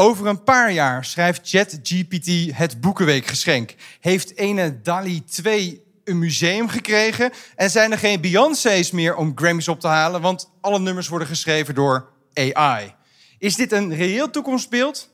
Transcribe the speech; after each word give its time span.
Over 0.00 0.26
een 0.26 0.44
paar 0.44 0.72
jaar 0.72 1.04
schrijft 1.04 1.40
ChatGPT 1.44 2.56
het 2.56 2.80
Boekenweekgeschenk. 2.80 3.74
Heeft 4.00 4.36
ene 4.36 4.80
DALI 4.82 5.24
2 5.24 5.82
een 6.04 6.18
museum 6.18 6.68
gekregen 6.68 7.32
en 7.56 7.70
zijn 7.70 7.92
er 7.92 7.98
geen 7.98 8.20
Beyoncé's 8.20 8.90
meer 8.90 9.16
om 9.16 9.32
Grammys 9.34 9.68
op 9.68 9.80
te 9.80 9.86
halen, 9.86 10.20
want 10.20 10.50
alle 10.60 10.78
nummers 10.78 11.08
worden 11.08 11.28
geschreven 11.28 11.74
door 11.74 12.08
AI. 12.34 12.94
Is 13.38 13.56
dit 13.56 13.72
een 13.72 13.94
reëel 13.94 14.30
toekomstbeeld? 14.30 15.10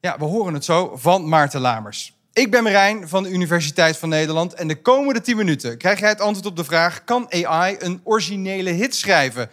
Ja, 0.00 0.18
we 0.18 0.24
horen 0.24 0.54
het 0.54 0.64
zo 0.64 0.96
van 0.96 1.28
Maarten 1.28 1.60
Lamers. 1.60 2.14
Ik 2.32 2.50
ben 2.50 2.62
Marijn 2.62 3.08
van 3.08 3.22
de 3.22 3.30
Universiteit 3.30 3.96
van 3.96 4.08
Nederland 4.08 4.54
en 4.54 4.68
de 4.68 4.80
komende 4.80 5.20
10 5.20 5.36
minuten 5.36 5.78
krijg 5.78 6.00
jij 6.00 6.08
het 6.08 6.20
antwoord 6.20 6.46
op 6.46 6.56
de 6.56 6.64
vraag: 6.64 7.04
kan 7.04 7.32
AI 7.32 7.76
een 7.78 8.00
originele 8.04 8.70
hit 8.70 8.94
schrijven? 8.94 9.50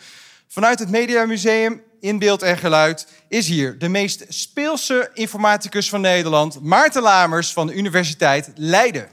Vanuit 0.47 0.79
het 0.79 0.89
Mediamuseum 0.89 1.81
in 2.03 2.19
beeld 2.19 2.41
en 2.41 2.57
geluid 2.57 3.07
is 3.27 3.47
hier 3.47 3.79
de 3.79 3.89
meest 3.89 4.25
speelse 4.27 5.09
informaticus 5.13 5.89
van 5.89 6.01
Nederland, 6.01 6.61
Maarten 6.61 7.01
Lamers 7.01 7.53
van 7.53 7.67
de 7.67 7.73
Universiteit 7.73 8.51
Leiden. 8.55 9.09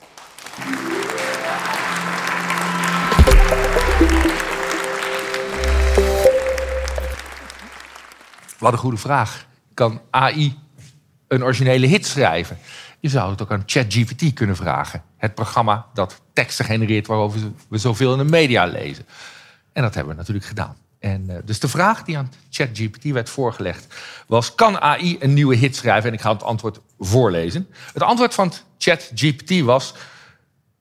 Wat 8.58 8.72
een 8.72 8.78
goede 8.78 8.96
vraag. 8.96 9.46
Kan 9.74 10.00
AI 10.10 10.58
een 11.28 11.44
originele 11.44 11.86
hit 11.86 12.06
schrijven? 12.06 12.58
Je 13.00 13.08
zou 13.08 13.30
het 13.30 13.42
ook 13.42 13.50
aan 13.50 13.62
ChatGPT 13.66 14.32
kunnen 14.32 14.56
vragen. 14.56 15.02
Het 15.16 15.34
programma 15.34 15.86
dat 15.94 16.20
teksten 16.32 16.64
genereert 16.64 17.06
waarover 17.06 17.40
we 17.68 17.78
zoveel 17.78 18.12
in 18.12 18.18
de 18.18 18.24
media 18.24 18.64
lezen. 18.64 19.06
En 19.72 19.82
dat 19.82 19.94
hebben 19.94 20.12
we 20.12 20.18
natuurlijk 20.18 20.46
gedaan. 20.46 20.76
En, 21.00 21.26
uh, 21.30 21.36
dus 21.44 21.60
de 21.60 21.68
vraag 21.68 22.02
die 22.02 22.18
aan 22.18 22.32
ChatGPT 22.50 23.04
werd 23.04 23.30
voorgelegd 23.30 23.94
was: 24.26 24.54
kan 24.54 24.80
AI 24.80 25.16
een 25.20 25.34
nieuwe 25.34 25.56
hit 25.56 25.76
schrijven? 25.76 26.08
En 26.08 26.14
ik 26.14 26.20
ga 26.20 26.32
het 26.32 26.42
antwoord 26.42 26.80
voorlezen. 26.98 27.68
Het 27.92 28.02
antwoord 28.02 28.34
van 28.34 28.52
ChatGPT 28.78 29.60
was: 29.60 29.94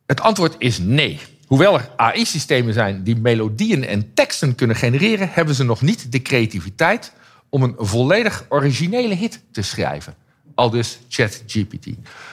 het 0.05 0.21
antwoord 0.21 0.55
is 0.57 0.77
nee. 0.77 1.19
Hoewel 1.47 1.73
er 1.73 1.89
AI-systemen 1.95 2.73
zijn 2.73 3.03
die 3.03 3.16
melodieën 3.16 3.85
en 3.85 4.13
teksten 4.13 4.55
kunnen 4.55 4.75
genereren, 4.75 5.29
hebben 5.31 5.55
ze 5.55 5.63
nog 5.63 5.81
niet 5.81 6.11
de 6.11 6.22
creativiteit 6.22 7.13
om 7.49 7.63
een 7.63 7.75
volledig 7.77 8.45
originele 8.49 9.13
hit 9.13 9.41
te 9.51 9.61
schrijven. 9.61 10.16
Al 10.55 10.69
dus 10.69 10.99
ChatGPT. 11.09 11.88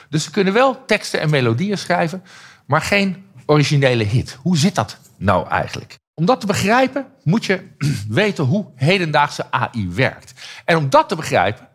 Dus 0.09 0.23
ze 0.23 0.31
kunnen 0.31 0.53
wel 0.53 0.85
teksten 0.85 1.19
en 1.19 1.29
melodieën 1.29 1.77
schrijven, 1.77 2.23
maar 2.65 2.81
geen 2.81 3.25
originele 3.45 4.03
hit. 4.03 4.37
Hoe 4.41 4.57
zit 4.57 4.75
dat 4.75 4.97
nou 5.17 5.47
eigenlijk? 5.49 5.97
Om 6.19 6.25
dat 6.25 6.39
te 6.39 6.45
begrijpen 6.45 7.07
moet 7.23 7.45
je 7.45 7.67
weten 8.09 8.43
hoe 8.43 8.65
hedendaagse 8.75 9.51
AI 9.51 9.89
werkt. 9.89 10.33
En 10.65 10.77
om 10.77 10.89
dat 10.89 11.09
te 11.09 11.15
begrijpen 11.15 11.67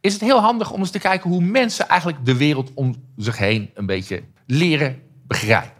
is 0.00 0.12
het 0.12 0.22
heel 0.22 0.40
handig 0.40 0.70
om 0.70 0.80
eens 0.80 0.90
te 0.90 0.98
kijken 0.98 1.30
hoe 1.30 1.40
mensen 1.40 1.88
eigenlijk 1.88 2.24
de 2.24 2.36
wereld 2.36 2.70
om 2.74 2.94
zich 3.16 3.38
heen 3.38 3.70
een 3.74 3.86
beetje 3.86 4.22
leren 4.46 5.02
begrijpen. 5.26 5.72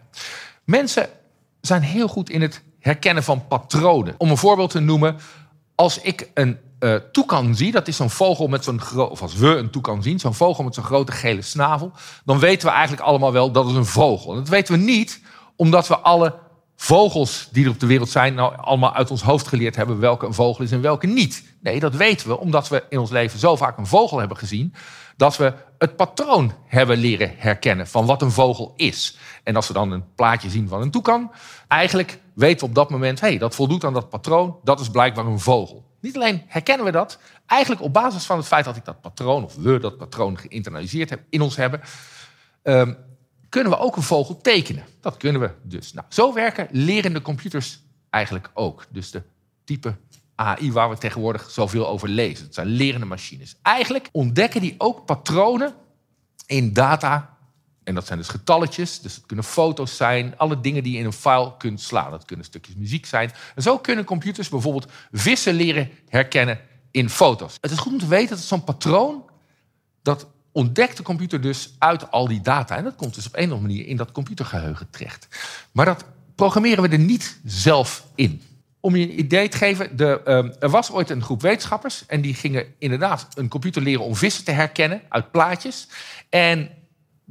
Mensen 0.63 1.09
zijn 1.61 1.81
heel 1.81 2.07
goed 2.07 2.29
in 2.29 2.41
het 2.41 2.63
herkennen 2.79 3.23
van 3.23 3.47
patronen. 3.47 4.15
Om 4.17 4.29
een 4.29 4.37
voorbeeld 4.37 4.71
te 4.71 4.79
noemen, 4.79 5.17
als 5.75 6.01
ik 6.01 6.29
een 6.33 6.57
uh, 6.79 6.95
toekan 6.95 7.55
zie, 7.55 7.71
dat 7.71 7.87
is 7.87 7.95
zo'n 7.95 8.09
vogel 8.09 8.47
met 8.47 8.63
zo'n 8.63 8.81
grote, 8.81 9.11
of 9.11 9.21
als 9.21 9.35
we 9.35 9.47
een 9.47 9.69
toekan 9.69 10.03
zien, 10.03 10.19
zo'n 10.19 10.33
vogel 10.33 10.63
met 10.63 10.73
zo'n 10.73 10.83
grote 10.83 11.11
gele 11.11 11.41
snavel, 11.41 11.91
dan 12.25 12.39
weten 12.39 12.67
we 12.67 12.73
eigenlijk 12.73 13.03
allemaal 13.03 13.31
wel 13.31 13.51
dat 13.51 13.65
het 13.65 13.75
een 13.75 13.85
vogel. 13.85 14.31
En 14.31 14.37
dat 14.37 14.49
weten 14.49 14.73
we 14.73 14.79
niet 14.79 15.21
omdat 15.55 15.87
we 15.87 15.97
alle 15.97 16.40
vogels 16.81 17.47
die 17.51 17.65
er 17.65 17.71
op 17.71 17.79
de 17.79 17.85
wereld 17.85 18.09
zijn, 18.09 18.33
nou 18.33 18.55
allemaal 18.55 18.93
uit 18.93 19.11
ons 19.11 19.21
hoofd 19.21 19.47
geleerd 19.47 19.75
hebben 19.75 19.99
welke 19.99 20.25
een 20.25 20.33
vogel 20.33 20.63
is 20.63 20.71
en 20.71 20.81
welke 20.81 21.07
niet. 21.07 21.43
Nee, 21.59 21.79
dat 21.79 21.95
weten 21.95 22.27
we 22.27 22.39
omdat 22.39 22.67
we 22.67 22.83
in 22.89 22.99
ons 22.99 23.09
leven 23.09 23.39
zo 23.39 23.55
vaak 23.55 23.77
een 23.77 23.87
vogel 23.87 24.19
hebben 24.19 24.37
gezien, 24.37 24.73
dat 25.17 25.37
we 25.37 25.53
het 25.77 25.95
patroon 25.95 26.53
hebben 26.65 26.97
leren 26.97 27.33
herkennen 27.37 27.87
van 27.87 28.05
wat 28.05 28.21
een 28.21 28.31
vogel 28.31 28.73
is. 28.75 29.17
En 29.43 29.55
als 29.55 29.67
we 29.67 29.73
dan 29.73 29.91
een 29.91 30.03
plaatje 30.15 30.49
zien 30.49 30.67
van 30.67 30.81
een 30.81 30.91
toekan, 30.91 31.31
eigenlijk 31.67 32.19
weten 32.33 32.59
we 32.59 32.65
op 32.65 32.75
dat 32.75 32.89
moment, 32.89 33.19
hey, 33.19 33.37
dat 33.37 33.55
voldoet 33.55 33.83
aan 33.83 33.93
dat 33.93 34.09
patroon, 34.09 34.57
dat 34.63 34.79
is 34.79 34.89
blijkbaar 34.89 35.25
een 35.25 35.39
vogel. 35.39 35.85
Niet 35.99 36.15
alleen 36.15 36.43
herkennen 36.47 36.85
we 36.85 36.91
dat, 36.91 37.19
eigenlijk 37.45 37.81
op 37.81 37.93
basis 37.93 38.25
van 38.25 38.37
het 38.37 38.47
feit 38.47 38.65
dat 38.65 38.75
ik 38.75 38.85
dat 38.85 39.01
patroon, 39.01 39.43
of 39.43 39.55
we 39.55 39.79
dat 39.79 39.97
patroon 39.97 40.37
geïnternaliseerd 40.37 41.09
hebben, 41.09 41.27
in 41.29 41.41
ons 41.41 41.55
hebben, 41.55 41.81
um, 42.63 42.97
kunnen 43.51 43.71
we 43.71 43.77
ook 43.77 43.95
een 43.95 44.03
vogel 44.03 44.37
tekenen. 44.37 44.83
Dat 44.99 45.17
kunnen 45.17 45.41
we 45.41 45.51
dus. 45.63 45.93
Nou, 45.93 46.07
zo 46.09 46.33
werken 46.33 46.67
lerende 46.71 47.21
computers 47.21 47.79
eigenlijk 48.09 48.51
ook. 48.53 48.85
Dus 48.89 49.11
de 49.11 49.23
type 49.63 49.95
AI 50.35 50.71
waar 50.71 50.89
we 50.89 50.97
tegenwoordig 50.97 51.49
zoveel 51.49 51.87
over 51.87 52.09
lezen. 52.09 52.45
Het 52.45 52.53
zijn 52.53 52.67
lerende 52.67 53.05
machines. 53.05 53.55
Eigenlijk 53.61 54.09
ontdekken 54.11 54.61
die 54.61 54.75
ook 54.77 55.05
patronen 55.05 55.73
in 56.45 56.73
data. 56.73 57.37
En 57.83 57.95
dat 57.95 58.05
zijn 58.05 58.19
dus 58.19 58.27
getalletjes, 58.27 58.99
dus 58.99 59.15
het 59.15 59.25
kunnen 59.25 59.45
foto's 59.45 59.95
zijn, 59.95 60.37
alle 60.37 60.61
dingen 60.61 60.83
die 60.83 60.93
je 60.93 60.99
in 60.99 61.05
een 61.05 61.13
file 61.13 61.57
kunt 61.57 61.81
slaan. 61.81 62.11
Dat 62.11 62.25
kunnen 62.25 62.45
stukjes 62.45 62.75
muziek 62.75 63.05
zijn. 63.05 63.31
En 63.55 63.61
zo 63.61 63.77
kunnen 63.77 64.05
computers 64.05 64.49
bijvoorbeeld 64.49 64.91
vissen 65.11 65.53
leren 65.53 65.89
herkennen 66.07 66.59
in 66.91 67.09
foto's. 67.09 67.57
Het 67.61 67.71
is 67.71 67.77
goed 67.77 67.93
om 67.93 67.99
te 67.99 68.07
weten 68.07 68.35
dat 68.35 68.45
zo'n 68.45 68.63
patroon, 68.63 69.29
dat 70.01 70.27
ontdekt 70.51 70.97
de 70.97 71.03
computer 71.03 71.41
dus 71.41 71.75
uit 71.77 72.11
al 72.11 72.27
die 72.27 72.41
data. 72.41 72.77
En 72.77 72.83
dat 72.83 72.95
komt 72.95 73.15
dus 73.15 73.27
op 73.27 73.35
een 73.35 73.43
of 73.43 73.51
andere 73.51 73.67
manier 73.67 73.87
in 73.87 73.97
dat 73.97 74.11
computergeheugen 74.11 74.89
terecht. 74.89 75.27
Maar 75.71 75.85
dat 75.85 76.05
programmeren 76.35 76.83
we 76.83 76.89
er 76.89 76.99
niet 76.99 77.39
zelf 77.45 78.07
in. 78.15 78.41
Om 78.79 78.95
je 78.95 79.03
een 79.03 79.19
idee 79.19 79.49
te 79.49 79.57
geven, 79.57 79.97
de, 79.97 80.21
uh, 80.25 80.63
er 80.63 80.69
was 80.69 80.91
ooit 80.91 81.09
een 81.09 81.23
groep 81.23 81.41
wetenschappers... 81.41 82.05
en 82.05 82.21
die 82.21 82.33
gingen 82.33 82.65
inderdaad 82.77 83.27
een 83.35 83.47
computer 83.47 83.81
leren 83.81 84.05
om 84.05 84.15
vissen 84.15 84.43
te 84.43 84.51
herkennen 84.51 85.01
uit 85.09 85.31
plaatjes. 85.31 85.87
En 86.29 86.59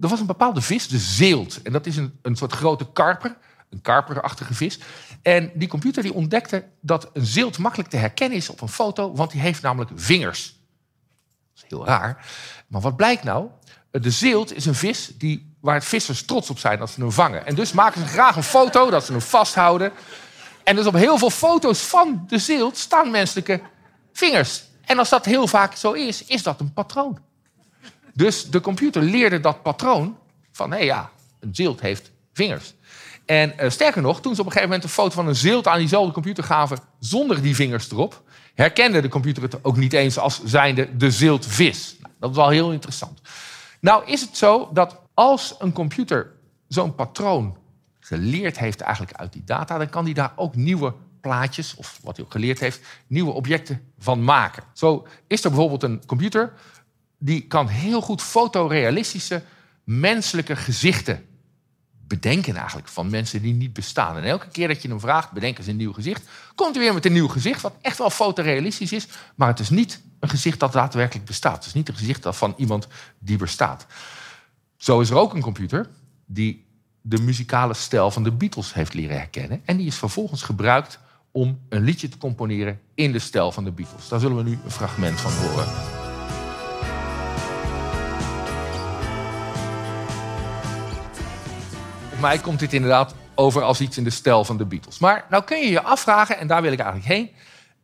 er 0.01 0.09
was 0.09 0.21
een 0.21 0.27
bepaalde 0.27 0.61
vis, 0.61 0.89
de 0.89 0.99
zeelt. 0.99 1.63
En 1.63 1.73
dat 1.73 1.87
is 1.87 1.97
een, 1.97 2.19
een 2.23 2.37
soort 2.37 2.53
grote 2.53 2.87
karper, 2.93 3.37
een 3.71 3.81
karperachtige 3.81 4.55
vis. 4.55 4.79
En 5.23 5.51
die 5.55 5.69
computer 5.69 6.03
die 6.03 6.15
ontdekte 6.15 6.65
dat 6.81 7.11
een 7.13 7.27
zeelt 7.27 7.59
makkelijk 7.59 7.89
te 7.89 7.97
herkennen 7.97 8.39
is 8.39 8.51
op 8.51 8.61
een 8.61 8.69
foto... 8.69 9.15
want 9.15 9.31
die 9.31 9.41
heeft 9.41 9.63
namelijk 9.63 9.91
vingers. 9.95 10.60
Is 11.63 11.69
heel 11.69 11.87
raar. 11.87 12.27
Maar 12.67 12.81
wat 12.81 12.97
blijkt 12.97 13.25
nou? 13.25 13.47
De 13.91 14.11
zeelt 14.11 14.55
is 14.55 14.67
een 14.67 14.75
vis 14.75 15.13
die, 15.19 15.55
waar 15.61 15.83
vissers 15.83 16.25
trots 16.25 16.51
op 16.51 16.59
zijn 16.59 16.81
als 16.81 16.93
ze 16.93 17.01
hem 17.01 17.13
vangen. 17.13 17.47
En 17.47 17.55
dus 17.55 17.73
maken 17.73 18.01
ze 18.01 18.07
graag 18.07 18.37
een 18.37 18.43
foto 18.43 18.91
dat 18.91 19.05
ze 19.05 19.13
hem 19.13 19.21
vasthouden. 19.21 19.93
En 20.65 20.77
dus 20.77 20.87
op 20.87 20.95
heel 20.95 21.19
veel 21.19 21.31
foto's 21.31 21.81
van 21.81 22.25
de 22.27 22.39
zeelt 22.39 22.77
staan 22.77 23.11
menselijke 23.11 23.61
vingers. 24.13 24.63
En 24.85 24.99
als 24.99 25.09
dat 25.09 25.25
heel 25.25 25.47
vaak 25.47 25.75
zo 25.75 25.93
is, 25.93 26.25
is 26.25 26.43
dat 26.43 26.61
een 26.61 26.73
patroon. 26.73 27.19
Dus 28.15 28.51
de 28.51 28.61
computer 28.61 29.03
leerde 29.03 29.41
dat 29.41 29.63
patroon 29.63 30.19
van, 30.53 30.71
hé 30.71 30.79
ja, 30.79 31.11
een 31.41 31.55
zeelt 31.55 31.81
heeft 31.81 32.11
vingers. 32.33 32.75
En 33.27 33.55
uh, 33.61 33.71
sterker 33.71 34.03
nog, 34.03 34.21
toen 34.21 34.35
ze 34.35 34.41
op 34.41 34.47
een 34.47 34.53
gegeven 34.53 34.73
moment 34.73 34.89
een 34.89 34.95
foto 34.95 35.15
van 35.15 35.27
een 35.27 35.37
zeelt 35.37 35.67
aan 35.67 35.79
diezelfde 35.79 36.13
computer 36.13 36.45
gaven 36.45 36.79
zonder 36.99 37.43
die 37.43 37.55
vingers 37.55 37.91
erop, 37.91 38.23
herkende 38.61 39.01
de 39.01 39.09
computer 39.09 39.43
het 39.43 39.65
ook 39.65 39.77
niet 39.77 39.93
eens 39.93 40.19
als 40.19 40.45
zijnde 40.45 40.97
de 40.97 41.11
zeeltvis. 41.11 41.97
Nou, 42.01 42.15
dat 42.19 42.31
is 42.31 42.37
wel 42.37 42.49
heel 42.49 42.73
interessant. 42.73 43.21
Nou 43.81 44.07
is 44.07 44.21
het 44.21 44.37
zo 44.37 44.71
dat 44.73 45.01
als 45.15 45.55
een 45.59 45.73
computer 45.73 46.33
zo'n 46.69 46.95
patroon 46.95 47.57
geleerd 48.01 48.59
heeft 48.59 48.81
eigenlijk 48.81 49.17
uit 49.17 49.33
die 49.33 49.45
data, 49.45 49.79
dan 49.79 49.89
kan 49.89 50.05
hij 50.05 50.13
daar 50.13 50.33
ook 50.37 50.55
nieuwe 50.55 50.95
plaatjes, 51.21 51.75
of 51.75 51.99
wat 52.03 52.17
hij 52.17 52.25
ook 52.25 52.33
geleerd 52.33 52.61
heeft, 52.61 52.81
nieuwe 53.07 53.33
objecten 53.33 53.93
van 53.99 54.25
maken. 54.25 54.63
Zo 54.73 55.07
is 55.27 55.45
er 55.45 55.51
bijvoorbeeld 55.51 55.83
een 55.83 56.07
computer 56.07 56.53
die 57.19 57.47
kan 57.47 57.69
heel 57.69 58.01
goed 58.01 58.23
fotorealistische 58.23 59.43
menselijke 59.85 60.57
gezichten 60.57 61.25
bedenken 62.11 62.57
eigenlijk 62.57 62.89
van 62.89 63.11
mensen 63.11 63.43
die 63.43 63.55
niet 63.55 63.73
bestaan. 63.73 64.17
En 64.17 64.25
elke 64.25 64.49
keer 64.49 64.69
dat 64.69 64.83
je 64.83 64.89
hem 64.89 65.01
vraagt, 65.01 65.33
bedenken 65.33 65.65
ze 65.65 65.71
een 65.71 65.77
nieuw 65.77 65.93
gezicht, 65.93 66.29
komt 66.55 66.75
hij 66.75 66.85
weer 66.85 66.95
met 66.95 67.07
een 67.07 67.13
nieuw 67.13 67.29
gezicht, 67.29 67.61
wat 67.61 67.75
echt 67.81 67.99
wel 67.99 68.11
fotorealistisch 68.11 68.93
is, 68.93 69.09
maar 69.35 69.49
het 69.49 69.59
is 69.59 69.71
niet 69.71 70.01
een 70.21 70.29
gezicht 70.29 70.61
dat 70.61 70.73
daadwerkelijk 70.73 71.27
bestaat. 71.27 71.57
Het 71.57 71.67
is 71.67 71.73
niet 71.73 71.89
een 71.89 71.97
gezicht 71.97 72.27
van 72.31 72.55
iemand 72.57 72.87
die 73.19 73.37
bestaat. 73.37 73.87
Zo 74.77 75.01
is 75.01 75.11
er 75.11 75.17
ook 75.17 75.35
een 75.35 75.41
computer 75.41 75.89
die 76.27 76.67
de 77.01 77.19
muzikale 77.19 77.75
stijl 77.75 78.11
van 78.11 78.23
de 78.23 78.33
Beatles 78.33 78.75
heeft 78.75 78.95
leren 78.95 79.17
herkennen. 79.17 79.63
En 79.65 79.77
die 79.77 79.87
is 79.87 79.97
vervolgens 79.97 80.43
gebruikt 80.43 80.99
om 81.31 81.61
een 81.69 81.83
liedje 81.83 82.09
te 82.09 82.19
componeren 82.19 82.81
in 82.95 83.13
de 83.13 83.19
stijl 83.19 83.53
van 83.53 83.65
de 83.65 83.73
Beatles. 83.73 84.09
Daar 84.09 84.21
zullen 84.21 84.37
we 84.37 84.43
nu 84.43 84.59
een 84.65 84.71
fragment 84.71 85.21
van 85.21 85.33
horen. 85.33 86.00
Mij 92.21 92.39
komt 92.39 92.59
dit 92.59 92.73
inderdaad 92.73 93.15
over 93.35 93.63
als 93.63 93.81
iets 93.81 93.97
in 93.97 94.05
de 94.05 94.11
stijl 94.11 94.45
van 94.45 94.57
de 94.57 94.65
Beatles. 94.65 94.99
Maar 94.99 95.27
nou 95.31 95.45
kun 95.45 95.59
je 95.59 95.71
je 95.71 95.83
afvragen, 95.83 96.39
en 96.39 96.47
daar 96.47 96.63
wil 96.63 96.73
ik 96.73 96.79
eigenlijk 96.79 97.09
heen... 97.09 97.31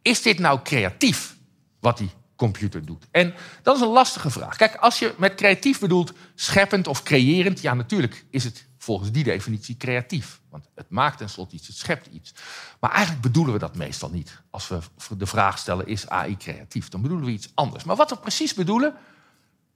is 0.02 0.22
dit 0.22 0.38
nou 0.38 0.60
creatief, 0.62 1.36
wat 1.80 1.98
die 1.98 2.10
computer 2.36 2.84
doet? 2.84 3.06
En 3.10 3.34
dat 3.62 3.76
is 3.76 3.82
een 3.82 3.88
lastige 3.88 4.30
vraag. 4.30 4.56
Kijk, 4.56 4.74
als 4.76 4.98
je 4.98 5.14
met 5.18 5.34
creatief 5.34 5.80
bedoelt 5.80 6.12
scheppend 6.34 6.86
of 6.86 7.02
creërend... 7.02 7.60
ja, 7.60 7.74
natuurlijk 7.74 8.24
is 8.30 8.44
het 8.44 8.66
volgens 8.78 9.10
die 9.10 9.24
definitie 9.24 9.76
creatief. 9.76 10.40
Want 10.50 10.68
het 10.74 10.90
maakt 10.90 11.18
tenslotte 11.18 11.54
iets, 11.54 11.66
het 11.66 11.76
schept 11.76 12.06
iets. 12.06 12.34
Maar 12.80 12.90
eigenlijk 12.90 13.22
bedoelen 13.22 13.52
we 13.52 13.58
dat 13.58 13.76
meestal 13.76 14.10
niet. 14.10 14.42
Als 14.50 14.68
we 14.68 14.78
de 15.16 15.26
vraag 15.26 15.58
stellen, 15.58 15.86
is 15.86 16.08
AI 16.08 16.36
creatief? 16.36 16.88
Dan 16.88 17.02
bedoelen 17.02 17.26
we 17.26 17.32
iets 17.32 17.50
anders. 17.54 17.84
Maar 17.84 17.96
wat 17.96 18.10
we 18.10 18.16
precies 18.16 18.54
bedoelen 18.54 18.94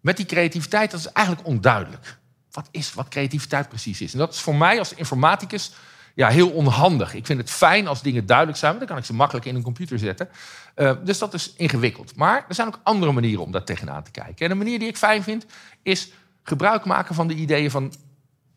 met 0.01 0.17
die 0.17 0.27
creativiteit, 0.27 0.91
dat 0.91 1.01
is 1.01 1.13
eigenlijk 1.13 1.47
onduidelijk. 1.47 2.20
Wat 2.53 2.69
is 2.71 2.95
wat 2.95 3.09
creativiteit 3.09 3.69
precies 3.69 4.01
is? 4.01 4.13
En 4.13 4.19
dat 4.19 4.35
is 4.35 4.41
voor 4.41 4.55
mij 4.55 4.79
als 4.79 4.95
informaticus 4.95 5.73
ja, 6.15 6.29
heel 6.29 6.51
onhandig. 6.51 7.15
Ik 7.15 7.27
vind 7.27 7.39
het 7.39 7.51
fijn 7.51 7.87
als 7.87 8.03
dingen 8.03 8.27
duidelijk 8.27 8.59
zijn, 8.59 8.79
dan 8.79 8.87
kan 8.87 8.97
ik 8.97 9.05
ze 9.05 9.15
makkelijk 9.15 9.47
in 9.47 9.55
een 9.55 9.63
computer 9.63 9.99
zetten. 9.99 10.29
Uh, 10.77 10.93
dus 11.05 11.19
dat 11.19 11.35
is 11.35 11.53
ingewikkeld. 11.57 12.17
Maar 12.17 12.45
er 12.49 12.55
zijn 12.55 12.67
ook 12.67 12.81
andere 12.83 13.13
manieren 13.13 13.45
om 13.45 13.53
daar 13.53 13.65
tegenaan 13.65 14.03
te 14.03 14.11
kijken. 14.11 14.45
En 14.45 14.51
een 14.51 14.59
manier 14.59 14.79
die 14.79 14.89
ik 14.89 14.97
fijn 14.97 15.23
vind, 15.23 15.47
is 15.83 16.13
gebruik 16.43 16.85
maken 16.85 17.15
van 17.15 17.29
de 17.29 17.35
ideeën 17.35 17.71
van 17.71 17.93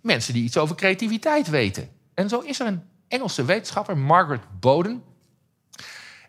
mensen 0.02 0.34
die 0.34 0.44
iets 0.44 0.58
over 0.58 0.76
creativiteit 0.76 1.48
weten. 1.48 1.90
En 2.14 2.30
zo 2.30 2.40
is 2.40 2.60
er 2.60 2.68
een 2.68 2.84
Engelse 3.08 3.46
wetenschapper, 3.46 3.98
Margaret 3.98 4.42
Boden. 4.60 5.04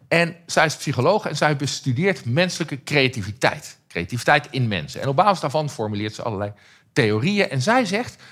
En 0.08 0.37
zij 0.46 0.66
is 0.66 0.76
psycholoog 0.76 1.26
en 1.26 1.37
zij 1.37 1.56
bestudeert 1.56 2.25
menselijke 2.25 2.82
creativiteit. 2.82 3.78
Creativiteit 3.88 4.49
in 4.50 4.69
mensen. 4.69 5.00
En 5.00 5.08
op 5.08 5.16
basis 5.16 5.40
daarvan 5.40 5.70
formuleert 5.70 6.14
ze 6.14 6.22
allerlei 6.22 6.52
theorieën. 6.94 7.49
En 7.49 7.62
zij 7.62 7.85
zegt, 7.85 8.23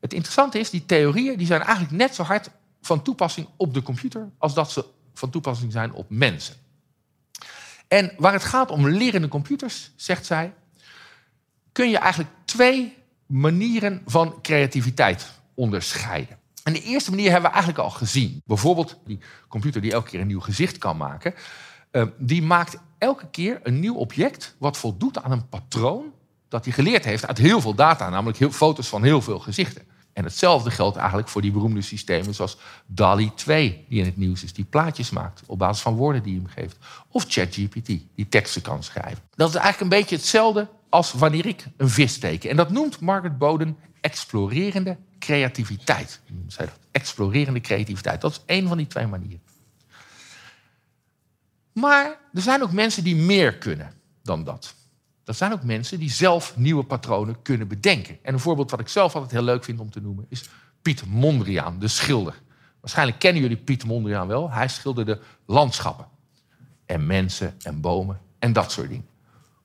het 0.00 0.12
interessante 0.12 0.58
is, 0.58 0.70
die 0.70 0.86
theorieën 0.86 1.36
die 1.36 1.46
zijn 1.46 1.62
eigenlijk 1.62 1.96
net 1.96 2.14
zo 2.14 2.22
hard 2.22 2.50
van 2.80 3.02
toepassing 3.02 3.46
op 3.56 3.74
de 3.74 3.82
computer 3.82 4.30
als 4.38 4.54
dat 4.54 4.72
ze 4.72 4.84
van 5.14 5.30
toepassing 5.30 5.72
zijn 5.72 5.92
op 5.92 6.06
mensen. 6.08 6.54
En 7.88 8.12
waar 8.16 8.32
het 8.32 8.44
gaat 8.44 8.70
om 8.70 8.88
lerende 8.88 9.28
computers, 9.28 9.90
zegt 9.96 10.26
zij, 10.26 10.54
kun 11.72 11.90
je 11.90 11.98
eigenlijk 11.98 12.30
twee 12.44 12.96
manieren 13.26 14.02
van 14.06 14.38
creativiteit 14.42 15.30
onderscheiden. 15.54 16.38
En 16.62 16.72
de 16.72 16.82
eerste 16.82 17.10
manier 17.10 17.30
hebben 17.30 17.50
we 17.50 17.56
eigenlijk 17.56 17.84
al 17.84 17.90
gezien. 17.90 18.42
Bijvoorbeeld 18.44 18.98
die 19.04 19.18
computer 19.48 19.80
die 19.80 19.92
elke 19.92 20.10
keer 20.10 20.20
een 20.20 20.26
nieuw 20.26 20.40
gezicht 20.40 20.78
kan 20.78 20.96
maken. 20.96 21.34
Uh, 21.92 22.06
die 22.18 22.42
maakt 22.42 22.78
elke 22.98 23.30
keer 23.30 23.60
een 23.62 23.80
nieuw 23.80 23.94
object 23.94 24.54
wat 24.58 24.78
voldoet 24.78 25.22
aan 25.22 25.32
een 25.32 25.48
patroon 25.48 26.12
dat 26.52 26.64
hij 26.64 26.72
geleerd 26.72 27.04
heeft 27.04 27.26
uit 27.26 27.38
heel 27.38 27.60
veel 27.60 27.74
data, 27.74 28.08
namelijk 28.08 28.38
heel, 28.38 28.50
foto's 28.50 28.88
van 28.88 29.02
heel 29.02 29.22
veel 29.22 29.38
gezichten. 29.38 29.82
En 30.12 30.24
hetzelfde 30.24 30.70
geldt 30.70 30.96
eigenlijk 30.96 31.28
voor 31.28 31.42
die 31.42 31.50
beroemde 31.50 31.82
systemen 31.82 32.34
zoals 32.34 32.56
DALI 32.86 33.34
2, 33.34 33.84
die 33.88 33.98
in 33.98 34.04
het 34.04 34.16
nieuws 34.16 34.44
is, 34.44 34.52
die 34.52 34.64
plaatjes 34.64 35.10
maakt 35.10 35.42
op 35.46 35.58
basis 35.58 35.82
van 35.82 35.94
woorden 35.94 36.22
die 36.22 36.34
je 36.34 36.40
hem 36.40 36.48
geeft. 36.48 36.76
Of 37.08 37.24
ChatGPT, 37.28 37.86
die 37.86 38.28
teksten 38.28 38.62
kan 38.62 38.82
schrijven. 38.82 39.22
Dat 39.34 39.48
is 39.48 39.54
eigenlijk 39.54 39.92
een 39.92 39.98
beetje 39.98 40.16
hetzelfde 40.16 40.68
als 40.88 41.12
wanneer 41.12 41.46
ik 41.46 41.64
een 41.76 41.88
vis 41.88 42.18
teken. 42.18 42.50
En 42.50 42.56
dat 42.56 42.70
noemt 42.70 43.00
Margaret 43.00 43.38
Boden 43.38 43.76
explorerende 44.00 44.96
creativiteit. 45.18 46.20
Zij 46.46 46.66
dat, 46.66 46.78
explorerende 46.90 47.60
creativiteit. 47.60 48.20
Dat 48.20 48.32
is 48.32 48.40
één 48.46 48.68
van 48.68 48.76
die 48.76 48.86
twee 48.86 49.06
manieren. 49.06 49.42
Maar 51.72 52.18
er 52.34 52.42
zijn 52.42 52.62
ook 52.62 52.72
mensen 52.72 53.04
die 53.04 53.16
meer 53.16 53.58
kunnen 53.58 53.92
dan 54.22 54.44
dat. 54.44 54.74
Dat 55.24 55.36
zijn 55.36 55.52
ook 55.52 55.62
mensen 55.62 55.98
die 55.98 56.10
zelf 56.10 56.56
nieuwe 56.56 56.84
patronen 56.84 57.42
kunnen 57.42 57.68
bedenken. 57.68 58.18
En 58.22 58.32
een 58.32 58.40
voorbeeld 58.40 58.70
wat 58.70 58.80
ik 58.80 58.88
zelf 58.88 59.14
altijd 59.14 59.32
heel 59.32 59.42
leuk 59.42 59.64
vind 59.64 59.80
om 59.80 59.90
te 59.90 60.00
noemen 60.00 60.26
is 60.28 60.48
Piet 60.82 61.06
Mondriaan, 61.06 61.78
de 61.78 61.88
schilder. 61.88 62.34
Waarschijnlijk 62.80 63.18
kennen 63.18 63.42
jullie 63.42 63.56
Piet 63.56 63.84
Mondriaan 63.84 64.26
wel. 64.26 64.50
Hij 64.50 64.68
schilderde 64.68 65.20
landschappen. 65.46 66.06
En 66.86 67.06
mensen 67.06 67.54
en 67.62 67.80
bomen 67.80 68.20
en 68.38 68.52
dat 68.52 68.72
soort 68.72 68.88
dingen. 68.88 69.06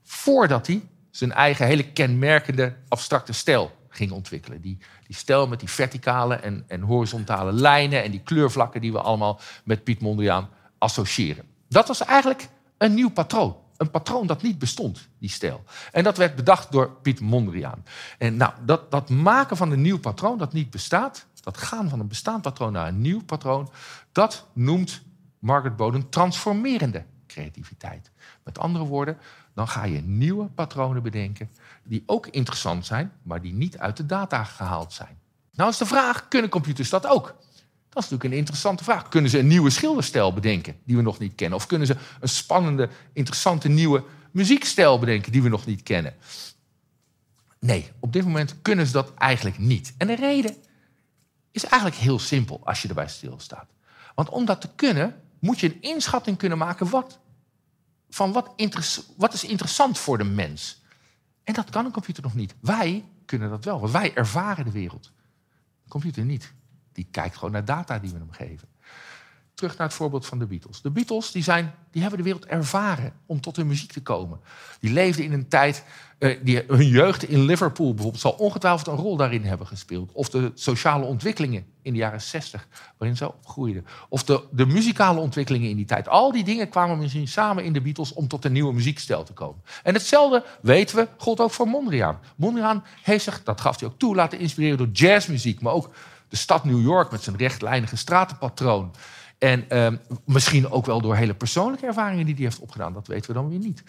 Voordat 0.04 0.68
hij 0.68 0.82
zijn 1.12 1.32
eigen 1.32 1.66
hele 1.66 1.92
kenmerkende 1.92 2.76
abstracte 2.88 3.34
stijl 3.34 3.72
ging 3.90 4.12
ontwikkelen. 4.12 4.62
Die, 4.62 4.78
die 5.08 5.16
stijl 5.16 5.48
met 5.48 5.60
die 5.60 5.70
verticale 5.70 6.36
en, 6.36 6.64
en 6.68 6.82
horizontale 6.82 7.54
lijnen 7.54 8.04
en 8.04 8.12
die 8.12 8.22
kleurvlakken 8.24 8.82
die 8.82 8.92
we 8.92 9.02
allemaal 9.02 9.40
met 9.64 9.84
Piet 9.84 10.02
Mondriaan 10.02 10.50
associëren. 10.78 11.46
Dat 11.70 11.88
was 11.88 12.06
eigenlijk 12.06 12.48
een 12.78 12.94
nieuw 12.94 13.10
patroon. 13.10 13.56
Een 13.78 13.92
patroon 13.92 14.28
dat 14.28 14.42
niet 14.42 14.60
bestond, 14.60 15.08
die 15.20 15.30
stijl. 15.30 15.64
En 15.92 16.04
dat 16.04 16.18
werd 16.18 16.36
bedacht 16.36 16.72
door 16.72 16.92
Piet 17.02 17.20
Mondriaan. 17.20 17.86
En 18.18 18.38
nou, 18.38 18.54
dat, 18.66 18.92
dat 18.92 19.10
maken 19.10 19.58
van 19.58 19.72
een 19.72 19.82
nieuw 19.82 20.00
patroon 20.00 20.38
dat 20.38 20.54
niet 20.54 20.70
bestaat, 20.70 21.26
dat 21.42 21.58
gaan 21.58 21.90
van 21.90 22.00
een 22.00 22.08
bestaand 22.08 22.42
patroon 22.42 22.72
naar 22.72 22.88
een 22.88 23.02
nieuw 23.02 23.24
patroon, 23.24 23.70
dat 24.12 24.46
noemt 24.54 25.02
Margaret 25.40 25.76
Boden 25.76 26.10
transformerende 26.10 27.06
creativiteit. 27.28 28.12
Met 28.44 28.60
andere 28.60 28.86
woorden, 28.86 29.18
dan 29.54 29.68
ga 29.68 29.84
je 29.84 30.02
nieuwe 30.02 30.46
patronen 30.46 31.04
bedenken 31.04 31.50
die 31.84 32.04
ook 32.06 32.28
interessant 32.28 32.86
zijn, 32.86 33.12
maar 33.22 33.42
die 33.42 33.54
niet 33.54 33.78
uit 33.78 33.98
de 33.98 34.06
data 34.06 34.44
gehaald 34.44 34.94
zijn. 34.94 35.20
Nou 35.54 35.70
is 35.70 35.78
de 35.78 35.86
vraag, 35.86 36.28
kunnen 36.28 36.50
computers 36.50 36.90
dat 36.90 37.08
ook? 37.08 37.36
Dat 37.90 38.04
is 38.04 38.10
natuurlijk 38.10 38.24
een 38.24 38.40
interessante 38.40 38.84
vraag. 38.84 39.10
Kunnen 39.10 39.32
ze 39.32 39.40
een 39.40 39.48
nieuwe 39.48 39.70
schilderstijl 39.70 40.34
bedenken 40.34 40.76
die 40.84 40.96
we 40.96 41.02
nog 41.02 41.20
niet 41.20 41.36
kennen? 41.36 41.58
Of 41.58 41.68
kunnen 41.68 41.88
ze 41.88 41.96
een 42.20 42.30
spannende, 42.30 42.90
interessante 43.14 43.68
nieuwe 43.68 44.04
muziekstijl 44.32 45.00
bedenken 45.00 45.32
die 45.32 45.42
we 45.42 45.50
nog 45.50 45.66
niet 45.66 45.84
kennen? 45.84 46.16
Nee, 47.60 47.92
op 48.00 48.14
dit 48.14 48.24
moment 48.24 48.56
kunnen 48.62 48.86
ze 48.86 48.92
dat 48.92 49.14
eigenlijk 49.14 49.58
niet. 49.58 49.94
En 49.98 50.08
de 50.08 50.16
reden 50.16 50.56
is 51.52 51.64
eigenlijk 51.64 52.02
heel 52.02 52.20
simpel 52.20 52.62
als 52.64 52.82
je 52.82 52.88
erbij 52.88 53.08
stilstaat. 53.08 53.70
Want 54.16 54.30
om 54.30 54.46
dat 54.46 54.62
te 54.62 54.70
kunnen, 54.76 55.22
moet 55.40 55.60
je 55.60 55.68
een 55.68 55.82
inschatting 55.82 56.38
kunnen 56.38 56.58
maken 56.58 56.90
wat, 56.90 57.20
van 58.10 58.32
wat, 58.32 58.54
wat 59.18 59.34
is 59.34 59.44
interessant 59.44 59.98
voor 59.98 60.18
de 60.18 60.24
mens. 60.24 60.82
En 61.44 61.54
dat 61.54 61.70
kan 61.70 61.86
een 61.86 61.92
computer 61.92 62.24
nog 62.24 62.36
niet. 62.36 62.56
Wij 62.60 63.06
kunnen 63.26 63.50
dat 63.50 63.66
wel, 63.66 63.80
want 63.80 63.92
wij 63.92 64.16
ervaren 64.16 64.66
de 64.66 64.72
wereld. 64.72 65.12
De 65.84 65.90
computer 65.90 66.24
niet. 66.24 66.54
Die 66.98 67.08
kijkt 67.12 67.36
gewoon 67.36 67.52
naar 67.52 67.66
data 67.66 68.00
die 68.00 68.12
we 68.12 68.18
hem 68.18 68.32
geven. 68.32 68.68
Terug 69.54 69.78
naar 69.78 69.88
het 69.88 69.96
voorbeeld 69.96 70.26
van 70.26 70.40
de 70.40 70.46
Beatles. 70.46 70.82
De 70.82 70.92
Beatles 70.92 71.32
die 71.32 71.44
zijn, 71.44 71.74
die 71.92 72.02
hebben 72.02 72.20
de 72.20 72.26
wereld 72.26 72.46
ervaren 72.46 73.14
om 73.26 73.42
tot 73.42 73.56
hun 73.56 73.68
muziek 73.68 73.92
te 73.92 74.02
komen. 74.02 74.40
Die 74.80 74.94
leefden 74.94 75.26
in 75.26 75.34
een 75.34 75.48
tijd, 75.48 75.84
uh, 76.20 76.38
die, 76.44 76.64
hun 76.68 76.88
jeugd 76.88 77.24
in 77.24 77.46
Liverpool 77.46 77.94
bijvoorbeeld... 77.94 78.22
zal 78.22 78.32
ongetwijfeld 78.32 78.88
een 78.88 79.04
rol 79.04 79.18
daarin 79.18 79.44
hebben 79.44 79.68
gespeeld. 79.68 80.12
Of 80.12 80.30
de 80.30 80.52
sociale 80.54 81.06
ontwikkelingen 81.06 81.66
in 81.82 81.94
de 81.94 82.00
jaren 82.00 82.22
60, 82.22 82.68
waarin 82.98 83.18
ze 83.18 83.34
opgroeiden. 83.34 83.86
Of 84.10 84.24
de, 84.24 84.44
de 84.52 84.66
muzikale 84.66 85.20
ontwikkelingen 85.20 85.70
in 85.70 85.76
die 85.76 85.86
tijd. 85.86 86.08
Al 86.08 86.32
die 86.32 86.44
dingen 86.44 86.70
kwamen 86.70 86.98
misschien 86.98 87.28
samen 87.28 87.64
in 87.64 87.74
de 87.74 87.82
Beatles 87.82 88.14
om 88.14 88.28
tot 88.28 88.46
een 88.46 88.52
nieuwe 88.52 88.74
muziekstijl 88.74 89.24
te 89.24 89.34
komen. 89.34 89.62
En 89.84 89.94
hetzelfde, 89.94 90.44
weten 90.62 90.96
we, 90.96 91.08
gold 91.18 91.40
ook 91.40 91.52
voor 91.52 91.68
Mondriaan. 91.68 92.20
Mondriaan 92.36 92.84
heeft 93.02 93.24
zich, 93.24 93.44
dat 93.44 93.62
gaf 93.62 93.80
hij 93.80 93.90
ook 93.90 94.00
toe, 94.00 94.16
laten 94.16 94.40
inspireren 94.40 94.78
door 94.78 94.90
jazzmuziek... 94.92 95.62
maar 95.62 95.74
ook 95.74 95.90
de 96.28 96.36
stad 96.36 96.66
New 96.66 96.82
York 96.82 97.12
met 97.12 97.24
zijn 97.24 97.38
rechtlijnige 97.38 97.96
stratenpatroon. 97.96 98.96
En 99.38 99.70
ehm, 99.70 99.98
misschien 100.26 100.70
ook 100.70 100.86
wel 100.86 101.02
door 101.02 101.16
hele 101.16 101.36
persoonlijke 101.36 101.86
ervaringen 101.86 102.26
die 102.26 102.36
hij 102.36 102.44
heeft 102.44 102.60
opgedaan. 102.60 102.94
Dat 102.94 103.08
weten 103.08 103.28
we 103.28 103.34
dan 103.34 103.50
weer 103.50 103.60
niet. 103.60 103.84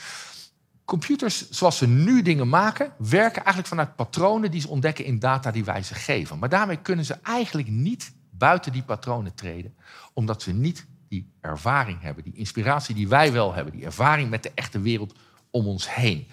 Computers 0.85 1.50
zoals 1.50 1.76
ze 1.76 1.87
nu 1.88 2.23
dingen 2.23 2.49
maken, 2.49 2.93
werken 2.99 3.37
eigenlijk 3.37 3.67
vanuit 3.67 3.97
patronen 3.97 4.50
die 4.50 4.61
ze 4.61 4.68
ontdekken 4.68 5.04
in 5.04 5.18
data 5.18 5.50
die 5.50 5.64
wij 5.64 5.83
ze 5.83 5.95
geven. 5.95 6.38
Maar 6.38 6.49
daarmee 6.49 6.76
kunnen 6.76 7.04
ze 7.04 7.16
eigenlijk 7.23 7.68
niet 7.68 8.12
buiten 8.30 8.73
die 8.73 8.83
patronen 8.83 9.35
treden, 9.35 9.75
omdat 10.12 10.42
ze 10.42 10.52
niet 10.52 10.87
die 11.09 11.33
ervaring 11.40 12.02
hebben, 12.02 12.25
die 12.25 12.35
inspiratie 12.35 12.95
die 12.95 13.09
wij 13.09 13.33
wel 13.33 13.54
hebben, 13.54 13.73
die 13.73 13.85
ervaring 13.85 14.30
met 14.30 14.42
de 14.42 14.52
echte 14.54 14.80
wereld 14.80 15.14
om 15.50 15.66
ons 15.66 15.95
heen. 15.95 16.28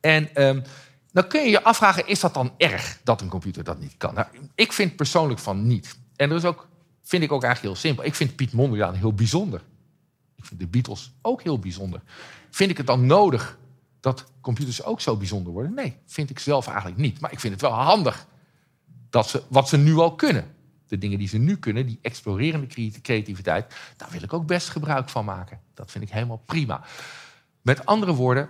En 0.00 0.42
um, 0.42 0.62
dan 1.12 1.28
kun 1.28 1.42
je 1.42 1.50
je 1.50 1.62
afvragen, 1.62 2.06
is 2.06 2.20
dat 2.20 2.34
dan 2.34 2.52
erg 2.56 3.00
dat 3.04 3.20
een 3.20 3.28
computer 3.28 3.64
dat 3.64 3.80
niet 3.80 3.94
kan? 3.96 4.14
Nou, 4.14 4.26
ik 4.54 4.72
vind 4.72 4.96
persoonlijk 4.96 5.40
van 5.40 5.66
niet. 5.66 5.98
En 6.16 6.28
dat 6.28 6.38
is 6.38 6.44
ook, 6.44 6.68
vind 7.02 7.22
ik 7.22 7.32
ook 7.32 7.42
eigenlijk 7.42 7.74
heel 7.74 7.82
simpel. 7.82 8.04
Ik 8.04 8.14
vind 8.14 8.36
Piet 8.36 8.52
Mondriaan 8.52 8.94
heel 8.94 9.12
bijzonder. 9.12 9.62
Ik 10.36 10.44
vind 10.44 10.60
de 10.60 10.66
Beatles 10.66 11.12
ook 11.22 11.42
heel 11.42 11.58
bijzonder. 11.58 12.02
Vind 12.50 12.70
ik 12.70 12.76
het 12.76 12.86
dan 12.86 13.06
nodig 13.06 13.58
dat 14.00 14.24
computers 14.40 14.84
ook 14.84 15.00
zo 15.00 15.16
bijzonder 15.16 15.52
worden? 15.52 15.74
Nee, 15.74 15.96
vind 16.06 16.30
ik 16.30 16.38
zelf 16.38 16.66
eigenlijk 16.66 16.98
niet. 16.98 17.20
Maar 17.20 17.32
ik 17.32 17.40
vind 17.40 17.52
het 17.52 17.62
wel 17.62 17.72
handig 17.72 18.26
dat 19.10 19.28
ze, 19.28 19.42
wat 19.48 19.68
ze 19.68 19.76
nu 19.76 19.96
al 19.96 20.14
kunnen. 20.14 20.54
De 20.86 20.98
dingen 20.98 21.18
die 21.18 21.28
ze 21.28 21.38
nu 21.38 21.56
kunnen, 21.56 21.86
die 21.86 21.98
explorerende 22.02 22.66
creativiteit, 23.02 23.74
daar 23.96 24.10
wil 24.10 24.22
ik 24.22 24.32
ook 24.32 24.46
best 24.46 24.68
gebruik 24.68 25.08
van 25.08 25.24
maken. 25.24 25.60
Dat 25.74 25.90
vind 25.90 26.04
ik 26.04 26.10
helemaal 26.10 26.42
prima. 26.44 26.84
Met 27.62 27.86
andere 27.86 28.14
woorden, 28.14 28.48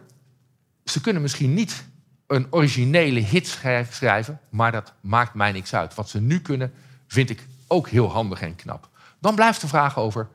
ze 0.84 1.00
kunnen 1.00 1.22
misschien 1.22 1.54
niet 1.54 1.84
een 2.28 2.46
originele 2.50 3.20
hit 3.20 3.58
schrijven, 3.90 4.40
maar 4.48 4.72
dat 4.72 4.92
maakt 5.00 5.34
mij 5.34 5.52
niks 5.52 5.74
uit. 5.74 5.94
Wat 5.94 6.08
ze 6.08 6.20
nu 6.20 6.40
kunnen, 6.40 6.72
vind 7.06 7.30
ik 7.30 7.46
ook 7.66 7.88
heel 7.88 8.10
handig 8.10 8.40
en 8.40 8.56
knap. 8.56 8.88
Dan 9.18 9.34
blijft 9.34 9.60
de 9.60 9.68
vraag 9.68 9.98
over, 9.98 10.28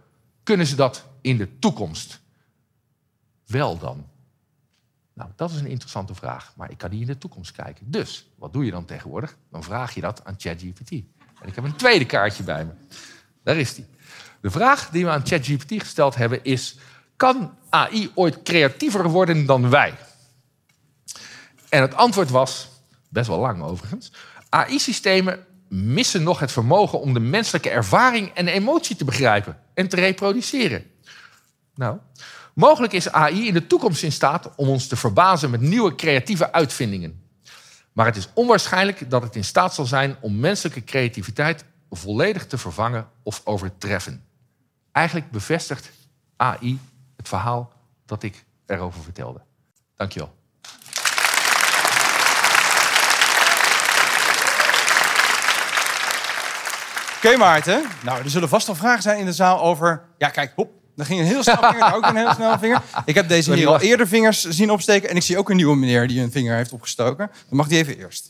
kunnen 0.44 0.66
ze 0.66 0.76
dat 0.76 1.06
in 1.22 1.38
de 1.38 1.60
toekomst? 1.60 2.20
Wel 3.46 3.78
dan? 3.78 4.08
Nou, 5.14 5.30
dat 5.36 5.52
is 5.52 5.60
een 5.60 5.68
interessante 5.68 6.16
vraag, 6.16 6.54
maar 6.56 6.72
ik 6.72 6.78
kan 6.78 6.90
niet 6.90 7.02
in 7.02 7.08
de 7.08 7.18
toekomst 7.18 7.52
kijken. 7.52 7.92
Dus, 7.92 8.30
wat 8.36 8.54
doe 8.54 8.66
je 8.66 8.72
dan 8.72 8.86
tegenwoordig? 8.86 9.38
Dan 9.52 9.64
vraag 9.64 9.94
je 9.94 10.02
dat 10.02 10.26
aan 10.26 10.36
ChatGPT. 10.38 10.92
En 10.92 11.48
ik 11.48 11.56
heb 11.56 11.64
een 11.64 11.76
tweede 11.76 12.06
kaartje 12.06 12.44
bij 12.44 12.66
me. 12.66 12.72
Daar 13.44 13.58
is 13.58 13.76
die. 13.76 13.86
De 14.42 14.52
vraag 14.52 14.90
die 14.90 15.06
we 15.06 15.12
aan 15.12 15.26
ChatGPT 15.26 15.82
gesteld 15.82 16.16
hebben 16.16 16.44
is... 16.44 16.78
kan 17.16 17.58
AI 17.70 18.12
ooit 18.14 18.44
creatiever 18.44 19.10
worden 19.10 19.46
dan 19.46 19.70
wij? 19.70 19.94
En 21.74 21.82
het 21.82 21.96
antwoord 21.96 22.30
was, 22.30 22.70
best 23.10 23.27
wel 23.27 23.39
lang 23.39 23.63
overigens, 23.63 24.12
AI-systemen 24.50 25.46
missen 25.70 26.24
nog 26.24 26.39
het 26.39 26.51
vermogen 26.51 27.00
om 27.00 27.13
de 27.13 27.20
menselijke 27.20 27.70
ervaring 27.70 28.30
en 28.34 28.48
emotie 28.48 28.96
te 28.96 29.06
begrijpen 29.06 29.60
en 29.74 29.88
te 29.88 29.96
reproduceren. 29.96 30.86
Nou, 31.75 31.98
mogelijk 32.53 32.94
is 32.94 33.12
AI 33.12 33.48
in 33.48 33.53
de 33.53 33.68
toekomst 33.68 34.03
in 34.03 34.12
staat 34.12 34.56
om 34.56 34.68
ons 34.68 34.88
te 34.88 34.96
verbazen 34.96 35.50
met 35.50 35.62
nieuwe 35.62 35.96
creatieve 35.96 36.51
uitvindingen. 36.51 37.22
Maar 37.94 38.06
het 38.06 38.15
is 38.15 38.30
onwaarschijnlijk 38.34 39.10
dat 39.10 39.22
het 39.22 39.36
in 39.36 39.44
staat 39.44 39.74
zal 39.74 39.86
zijn 39.86 40.15
om 40.22 40.39
menselijke 40.39 40.84
creativiteit 40.84 41.65
volledig 41.89 42.48
te 42.48 42.58
vervangen 42.58 43.08
of 43.24 43.42
overtreffen. 43.44 44.25
Eigenlijk 44.92 45.32
bevestigt 45.32 45.92
AI 46.36 46.80
het 47.15 47.27
verhaal 47.27 47.74
dat 48.06 48.24
ik 48.24 48.46
erover 48.65 49.03
vertelde. 49.03 49.42
Dankjewel. 49.96 50.42
Oké, 57.25 57.38
Maarten. 57.38 57.84
Nou, 58.03 58.24
er 58.24 58.30
zullen 58.30 58.50
vast 58.50 58.70
al 58.70 58.75
vragen 58.75 59.01
zijn 59.01 59.20
in 59.20 59.25
de 59.25 59.34
zaal 59.34 59.62
over... 59.62 60.01
Ja, 60.18 60.30
kijk, 60.30 60.51
hop. 60.56 60.72
Daar 60.96 61.06
ging 61.06 61.20
een 61.20 61.25
heel 61.25 61.44
snel 61.44 61.58
vinger, 61.58 61.80
daar 61.80 61.96
ook 61.96 62.06
een 62.06 62.15
heel 62.15 62.34
snel 62.34 62.60
vinger. 62.63 62.82
Ik 63.06 63.15
heb 63.15 63.27
deze 63.27 63.53
hier 63.53 63.68
al 63.68 63.80
eerder 63.80 64.08
vingers 64.08 64.42
zien 64.42 64.72
opsteken. 64.72 65.10
En 65.10 65.15
ik 65.15 65.22
zie 65.22 65.38
ook 65.38 65.50
een 65.50 65.56
nieuwe 65.56 65.75
meneer 65.75 66.08
die 66.08 66.22
een 66.22 66.32
vinger 66.32 66.56
heeft 66.56 66.72
opgestoken. 66.72 67.32
Dan 67.50 67.58
mag 67.58 67.68
die 67.68 67.77
even 67.77 67.98
eerst. 67.98 68.30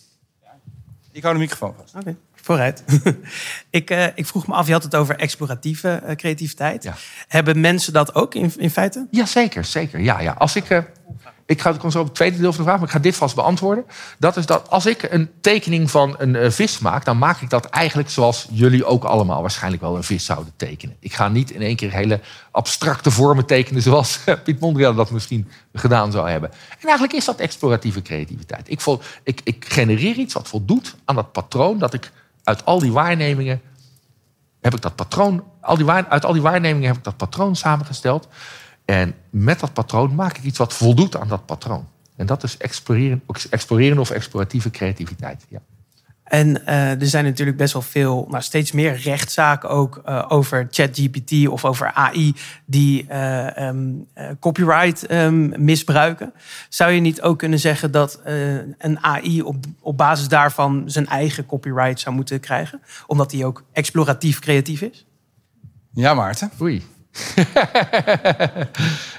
Ik 1.12 1.22
hou 1.22 1.34
de 1.34 1.40
microfoon 1.40 1.74
vast. 1.78 1.96
Oké, 1.96 2.16
vooruit. 2.36 2.84
ik, 3.70 3.92
uh, 3.92 4.06
ik 4.16 4.26
vroeg 4.26 4.48
me 4.48 4.54
af, 4.54 4.68
je 4.68 4.74
had 4.74 4.84
het 4.84 4.96
over 4.96 5.16
exploratieve 5.16 6.02
uh, 6.06 6.16
creativiteit. 6.16 6.84
Ja. 6.84 6.96
Hebben 7.28 7.62
mensen 7.62 7.94
dat 7.94 8.16
ook 8.16 8.36
in, 8.36 8.54
in 8.58 8.70
feite? 8.70 9.08
Ja, 9.12 9.26
zeker. 9.26 9.66
zeker. 9.66 10.00
Ja, 10.00 10.20
ja. 10.20 10.32
Als 10.32 10.56
ik, 10.56 10.70
uh, 10.70 10.78
ik 11.54 11.62
ga 11.62 11.90
zo 11.90 12.00
op 12.00 12.06
het 12.06 12.16
tweede 12.16 12.38
deel 12.38 12.54
van 12.54 12.64
de 12.64 12.70
vraag, 12.70 12.80
maar 12.80 12.88
ik 12.88 12.94
ga 12.94 13.00
dit 13.00 13.16
vast 13.16 13.36
beantwoorden. 13.36 13.86
Dat 14.20 14.38
is 14.38 14.46
dat 14.46 14.70
als 14.70 14.86
ik 14.86 15.04
een 15.04 15.30
tekening 15.42 15.92
van 15.92 16.16
een 16.18 16.36
uh, 16.36 16.50
vis 16.50 16.80
maak, 16.80 17.06
dan 17.06 17.18
maak 17.18 17.42
ik 17.42 17.50
dat 17.50 17.66
eigenlijk 17.66 18.10
zoals 18.10 18.48
jullie 18.52 18.86
ook 18.86 19.04
allemaal 19.04 19.42
waarschijnlijk 19.42 19.82
wel 19.82 19.96
een 19.96 20.04
vis 20.04 20.26
zouden 20.26 20.54
tekenen. 20.56 20.96
Ik 21.00 21.14
ga 21.14 21.28
niet 21.28 21.52
in 21.52 21.62
één 21.62 21.76
keer 21.76 21.92
hele 21.92 22.20
abstracte 22.52 23.12
vormen 23.12 23.46
tekenen 23.46 23.82
zoals 23.82 24.20
Piet 24.44 24.60
Mondriaan 24.60 24.96
dat 24.96 25.12
misschien 25.12 25.50
gedaan 25.74 26.12
zou 26.12 26.30
hebben. 26.30 26.52
En 26.52 26.84
eigenlijk 26.84 27.14
is 27.14 27.26
dat 27.26 27.40
exploratieve 27.40 28.02
creativiteit. 28.02 28.70
Ik, 28.70 28.82
ik, 29.24 29.42
ik 29.44 29.66
genereer 29.68 30.16
iets 30.16 30.34
wat 30.34 30.48
voldoet 30.48 30.96
aan 31.06 31.16
dat 31.16 31.32
patroon 31.32 31.78
dat 31.78 31.94
ik 31.94 32.12
uit 32.44 32.66
al 32.66 32.80
die 32.80 32.92
waarnemingen 32.92 33.62
heb 34.62 34.74
ik 34.74 34.82
dat 34.82 34.96
patroon, 34.96 35.44
al 35.62 35.78
die 35.78 35.90
uit 35.90 36.26
al 36.26 36.34
die 36.34 36.42
waarnemingen 36.42 36.88
heb 36.88 36.98
ik 36.98 37.04
dat 37.04 37.18
patroon 37.18 37.56
samengesteld. 37.56 38.28
En 38.86 39.16
met 39.30 39.60
dat 39.60 39.74
patroon 39.74 40.16
maak 40.16 40.38
ik 40.38 40.44
iets 40.44 40.58
wat 40.58 40.74
voldoet 40.74 41.18
aan 41.18 41.28
dat 41.28 41.46
patroon. 41.46 41.88
En 42.16 42.26
dat 42.26 42.44
is 42.44 42.58
exploreren, 42.58 43.24
exploreren 43.50 44.00
of 44.00 44.10
exploratieve 44.10 44.70
creativiteit. 44.70 45.46
Ja. 45.50 45.60
En 46.24 46.62
uh, 46.62 47.02
er 47.02 47.08
zijn 47.08 47.24
natuurlijk 47.24 47.58
best 47.58 47.74
wel 47.74 47.82
veel, 47.82 48.28
nou, 48.30 48.44
steeds 48.44 48.72
meer 48.72 48.96
rechtszaken 48.96 49.70
ook 49.70 50.02
uh, 50.06 50.26
over 50.28 50.68
ChatGPT 50.72 51.48
of 51.48 51.66
over 51.66 51.92
AI 51.94 52.36
die 52.66 53.06
uh, 53.10 53.68
um, 53.68 54.08
copyright 54.40 55.12
um, 55.12 55.54
misbruiken. 55.64 56.34
Zou 56.70 56.92
je 56.92 57.02
niet 57.02 57.22
ook 57.22 57.40
kunnen 57.40 57.60
zeggen 57.60 57.92
dat 57.92 58.22
een 58.78 58.98
AI 59.02 59.42
op, 59.42 59.56
op 59.80 59.98
basis 59.98 60.28
daarvan 60.28 60.84
zijn 60.86 61.08
eigen 61.08 61.46
copyright 61.46 62.00
zou 62.00 62.16
moeten 62.16 62.40
krijgen? 62.40 62.82
Omdat 63.08 63.32
hij 63.32 63.46
ook 63.46 63.64
exploratief 63.72 64.40
creatief 64.40 64.82
is? 64.82 65.06
Ja, 65.94 66.14
Maarten. 66.14 66.52
Oei. 66.62 66.84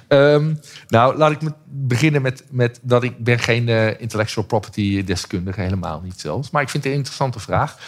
Um, 0.09 0.61
nou, 0.89 1.17
laat 1.17 1.31
ik 1.31 1.43
met 1.43 1.55
beginnen 1.67 2.23
met, 2.23 2.45
met 2.51 2.79
dat 2.83 3.03
ik 3.03 3.25
ben 3.25 3.39
geen 3.39 3.69
uh, 3.69 4.01
intellectual 4.01 4.47
property 4.47 5.05
deskundige, 5.05 5.61
helemaal 5.61 6.01
niet 6.01 6.21
zelfs. 6.21 6.51
Maar 6.51 6.63
ik 6.63 6.69
vind 6.69 6.83
het 6.85 6.93
een 6.93 6.99
interessante 6.99 7.41
vraag. 7.41 7.79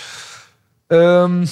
Um, 0.86 1.46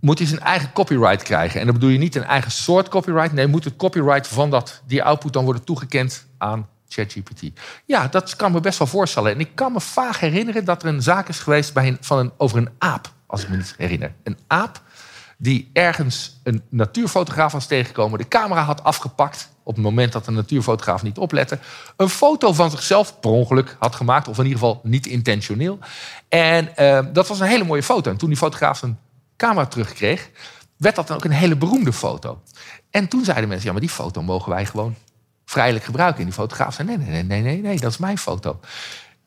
moet 0.00 0.18
hij 0.18 0.26
zijn 0.26 0.40
eigen 0.40 0.72
copyright 0.72 1.22
krijgen? 1.22 1.60
En 1.60 1.66
dan 1.66 1.74
bedoel 1.74 1.90
je 1.90 1.98
niet 1.98 2.14
een 2.14 2.24
eigen 2.24 2.50
soort 2.50 2.88
copyright. 2.88 3.32
Nee, 3.32 3.46
moet 3.46 3.64
het 3.64 3.76
copyright 3.76 4.26
van 4.26 4.50
dat, 4.50 4.82
die 4.86 5.02
output 5.02 5.32
dan 5.32 5.44
worden 5.44 5.64
toegekend 5.64 6.26
aan 6.38 6.68
ChatGPT? 6.88 7.42
Ja, 7.84 8.08
dat 8.08 8.36
kan 8.36 8.52
me 8.52 8.60
best 8.60 8.78
wel 8.78 8.88
voorstellen. 8.88 9.32
En 9.32 9.40
ik 9.40 9.50
kan 9.54 9.72
me 9.72 9.80
vaag 9.80 10.20
herinneren 10.20 10.64
dat 10.64 10.82
er 10.82 10.88
een 10.88 11.02
zaak 11.02 11.28
is 11.28 11.38
geweest 11.38 11.74
bij 11.74 11.96
van 12.00 12.18
een, 12.18 12.32
over 12.36 12.58
een 12.58 12.70
aap, 12.78 13.12
als 13.26 13.42
ik 13.42 13.48
me 13.48 13.56
niet 13.56 13.74
herinner. 13.76 14.12
Een 14.22 14.38
aap 14.46 14.82
die 15.40 15.70
ergens 15.72 16.40
een 16.42 16.62
natuurfotograaf 16.68 17.52
was 17.52 17.66
tegengekomen, 17.66 18.18
de 18.18 18.28
camera 18.28 18.62
had 18.62 18.84
afgepakt 18.84 19.48
op 19.62 19.74
het 19.74 19.84
moment 19.84 20.12
dat 20.12 20.24
de 20.24 20.30
natuurfotograaf 20.30 21.02
niet 21.02 21.18
oplette, 21.18 21.58
een 21.96 22.08
foto 22.08 22.52
van 22.52 22.70
zichzelf 22.70 23.20
per 23.20 23.30
ongeluk 23.30 23.76
had 23.78 23.94
gemaakt, 23.94 24.28
of 24.28 24.38
in 24.38 24.44
ieder 24.44 24.58
geval 24.58 24.80
niet 24.82 25.06
intentioneel. 25.06 25.78
En 26.28 26.72
uh, 26.78 27.00
dat 27.12 27.28
was 27.28 27.40
een 27.40 27.46
hele 27.46 27.64
mooie 27.64 27.82
foto. 27.82 28.10
En 28.10 28.16
toen 28.16 28.28
die 28.28 28.38
fotograaf 28.38 28.78
zijn 28.78 28.98
camera 29.36 29.66
terugkreeg, 29.66 30.30
werd 30.76 30.96
dat 30.96 31.06
dan 31.06 31.16
ook 31.16 31.24
een 31.24 31.30
hele 31.30 31.56
beroemde 31.56 31.92
foto. 31.92 32.42
En 32.90 33.08
toen 33.08 33.24
zeiden 33.24 33.48
mensen, 33.48 33.66
ja, 33.66 33.72
maar 33.72 33.80
die 33.80 33.90
foto 33.90 34.22
mogen 34.22 34.50
wij 34.50 34.66
gewoon 34.66 34.94
vrijelijk 35.44 35.84
gebruiken. 35.84 36.18
En 36.18 36.24
die 36.24 36.34
fotograaf 36.34 36.74
zei, 36.74 36.88
nee, 36.88 36.98
nee, 36.98 37.22
nee, 37.22 37.42
nee, 37.42 37.60
nee 37.60 37.80
dat 37.80 37.90
is 37.90 37.98
mijn 37.98 38.18
foto. 38.18 38.60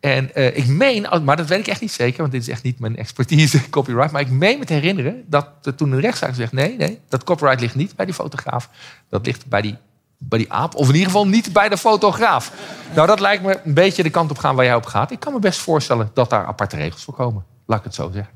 En 0.02 0.30
uh, 0.36 0.58
ik 0.58 0.68
meen, 0.68 1.08
maar 1.24 1.38
dat 1.38 1.48
weet 1.48 1.60
ik 1.60 1.68
echt 1.68 1.82
niet 1.82 1.92
zeker, 1.92 2.20
want 2.20 2.32
dit 2.32 2.42
is 2.42 2.48
echt 2.48 2.64
niet 2.64 2.80
mijn 2.80 2.96
expertise 2.96 3.70
copyright. 3.70 4.12
Maar 4.12 4.22
ik 4.22 4.30
meen 4.30 4.60
me 4.60 4.66
te 4.66 4.74
herinneren 4.74 5.24
dat 5.28 5.48
toen 5.76 5.92
een 5.92 6.00
rechtszaak 6.00 6.36
zegt: 6.36 6.52
nee, 6.52 6.76
nee, 6.78 7.00
dat 7.10 7.24
copyright 7.24 7.62
ligt 7.62 7.76
niet 7.76 7.96
bij 7.96 8.06
die 8.06 8.14
fotograaf. 8.14 8.70
Dat 9.10 9.26
ligt 9.26 9.48
bij 9.48 9.62
die, 9.62 9.78
bij 10.18 10.38
die 10.38 10.54
aap, 10.54 10.76
of 10.76 10.88
in 10.88 10.94
ieder 10.94 11.08
geval 11.08 11.28
niet 11.28 11.54
bij 11.54 11.70
de 11.70 11.78
fotograaf. 11.78 12.52
Nou, 12.96 13.08
dat 13.08 13.20
lijkt 13.20 13.44
me 13.44 13.60
een 13.64 13.74
beetje 13.74 14.04
de 14.04 14.10
kant 14.10 14.32
op 14.32 14.38
gaan 14.38 14.56
waar 14.56 14.66
jij 14.66 14.76
op 14.76 14.86
gaat. 14.86 15.12
Ik 15.12 15.20
kan 15.20 15.34
me 15.34 15.40
best 15.40 15.60
voorstellen 15.60 16.12
dat 16.14 16.30
daar 16.30 16.46
aparte 16.46 16.76
regels 16.76 17.04
voor 17.04 17.14
komen. 17.14 17.46
Laat 17.66 17.80
ik 17.80 17.86
het 17.86 17.96
zo 17.96 18.12
zeggen. 18.14 18.34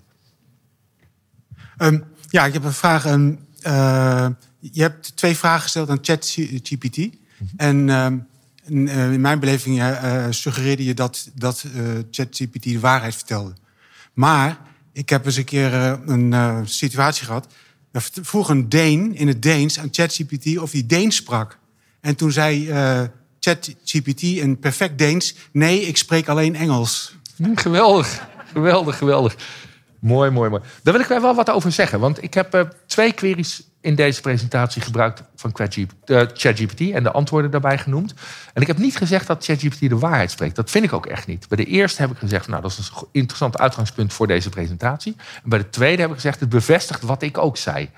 Um, 1.77 2.03
ja, 2.29 2.45
ik 2.45 2.53
heb 2.53 2.63
een 2.63 2.74
vraag. 2.74 3.05
Um, 3.05 3.39
uh, 3.62 4.27
je 4.60 4.81
hebt 4.81 5.15
twee 5.15 5.38
vragen 5.38 5.62
gesteld 5.62 5.89
aan 5.89 6.00
ChatGPT. 6.01 6.98
Mm 6.98 7.12
-hmm. 7.38 7.48
En. 7.57 7.89
Um, 7.89 8.27
in, 8.67 8.88
uh, 8.88 9.12
in 9.12 9.22
mijn 9.22 9.39
beleving 9.39 9.79
uh, 9.79 10.25
suggereerde 10.29 10.86
je 10.86 10.93
dat, 10.93 11.29
dat 11.34 11.65
uh, 11.75 11.84
ChatGPT 12.12 12.63
de 12.63 12.79
waarheid 12.79 13.15
vertelde. 13.15 13.53
Maar 14.13 14.57
ik 14.93 15.10
heb 15.10 15.25
eens 15.25 15.36
een 15.36 15.43
keer 15.43 15.74
een 16.05 16.34
situatie 16.67 17.25
gehad. 17.25 17.48
Er 17.91 18.07
vroeg 18.22 18.50
een 18.50 18.69
Deen 18.69 19.15
in 19.15 19.27
het 19.27 19.41
Deens 19.41 19.79
aan 19.79 19.88
ChatGPT 19.91 20.57
of 20.57 20.72
hij 20.72 20.84
Deens 20.86 21.15
sprak. 21.15 21.57
En 22.01 22.15
toen 22.15 22.31
zei 22.31 22.69
ChatGPT 23.39 24.22
in 24.22 24.60
perfect 24.60 24.98
Deens: 24.98 25.36
Nee, 25.51 25.81
ik 25.81 25.98
spreek 25.98 26.27
alleen 26.27 26.55
Engels. 26.55 27.15
Geweldig, 27.55 28.27
geweldig, 28.53 28.98
geweldig. 28.98 29.36
Mooi, 30.00 30.29
mooi, 30.29 30.50
mooi. 30.50 30.62
Daar 30.84 30.93
wil 30.93 31.01
ik 31.01 31.07
wel 31.07 31.36
wat 31.36 31.50
over 31.50 31.72
zeggen. 31.72 32.00
Want 32.00 32.24
ik 32.24 32.34
heb 32.34 32.75
twee 32.88 33.13
queries 33.13 33.62
in 33.85 33.95
deze 33.95 34.21
presentatie 34.21 34.81
gebruikt 34.81 35.23
van 35.35 35.51
ChatGPT 36.33 36.91
en 36.91 37.03
de 37.03 37.11
antwoorden 37.11 37.51
daarbij 37.51 37.77
genoemd. 37.77 38.13
En 38.53 38.61
ik 38.61 38.67
heb 38.67 38.77
niet 38.77 38.97
gezegd 38.97 39.27
dat 39.27 39.45
ChatGPT 39.45 39.79
de 39.79 39.97
waarheid 39.97 40.31
spreekt. 40.31 40.55
Dat 40.55 40.69
vind 40.69 40.85
ik 40.85 40.93
ook 40.93 41.05
echt 41.05 41.27
niet. 41.27 41.47
Bij 41.47 41.57
de 41.57 41.65
eerste 41.65 42.01
heb 42.01 42.11
ik 42.11 42.17
gezegd, 42.17 42.47
nou, 42.47 42.61
dat 42.61 42.71
is 42.71 42.77
een 42.77 43.07
interessant 43.11 43.57
uitgangspunt 43.57 44.13
voor 44.13 44.27
deze 44.27 44.49
presentatie. 44.49 45.15
En 45.43 45.49
bij 45.49 45.59
de 45.59 45.69
tweede 45.69 46.01
heb 46.01 46.09
ik 46.09 46.15
gezegd, 46.15 46.39
het 46.39 46.49
bevestigt 46.49 47.01
wat 47.01 47.21
ik 47.21 47.37
ook 47.37 47.57
zei. 47.57 47.89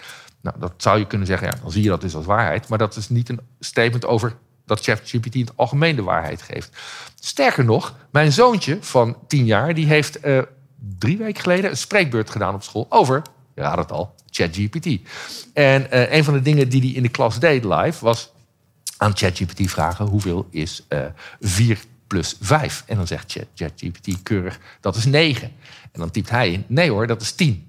Nou, 0.41 0.59
dat 0.59 0.73
zou 0.77 0.99
je 0.99 1.07
kunnen 1.07 1.27
zeggen, 1.27 1.47
ja, 1.47 1.53
dan 1.61 1.71
zie 1.71 1.83
je 1.83 1.89
dat 1.89 2.01
dus 2.01 2.15
als 2.15 2.25
waarheid. 2.25 2.67
Maar 2.67 2.77
dat 2.77 2.95
is 2.95 3.09
niet 3.09 3.29
een 3.29 3.39
statement 3.59 4.05
over 4.05 4.35
dat 4.65 4.81
ChatGPT 4.81 5.35
in 5.35 5.41
het 5.41 5.53
algemeen 5.55 5.95
de 5.95 6.03
waarheid 6.03 6.41
geeft. 6.41 6.77
Sterker 7.19 7.65
nog, 7.65 7.95
mijn 8.11 8.31
zoontje 8.31 8.77
van 8.81 9.17
tien 9.27 9.45
jaar, 9.45 9.73
die 9.73 9.85
heeft 9.85 10.25
uh, 10.25 10.41
drie 10.99 11.17
weken 11.17 11.41
geleden 11.41 11.69
een 11.69 11.77
spreekbeurt 11.77 12.29
gedaan 12.29 12.53
op 12.53 12.63
school 12.63 12.85
over, 12.89 13.21
raad 13.55 13.77
het 13.77 13.91
al, 13.91 14.15
ChatGPT. 14.37 14.99
En 15.53 15.87
uh, 15.93 16.13
een 16.13 16.23
van 16.23 16.33
de 16.33 16.41
dingen 16.41 16.69
die 16.69 16.81
hij 16.81 16.89
in 16.89 17.01
de 17.01 17.09
klas 17.09 17.39
deed 17.39 17.63
live 17.63 18.05
was 18.05 18.31
aan 18.97 19.17
ChatGPT 19.17 19.69
vragen: 19.71 20.05
hoeveel 20.05 20.47
is 20.49 20.85
uh, 20.89 21.05
4 21.39 21.79
plus 22.07 22.35
5? 22.41 22.83
En 22.87 22.95
dan 22.95 23.07
zegt 23.07 23.35
ChatGPT 23.55 24.23
keurig: 24.23 24.59
dat 24.81 24.95
is 24.95 25.05
9. 25.05 25.51
En 25.91 25.99
dan 25.99 26.11
typt 26.11 26.29
hij 26.29 26.51
in: 26.51 26.65
nee 26.67 26.91
hoor, 26.91 27.07
dat 27.07 27.21
is 27.21 27.31
10. 27.31 27.65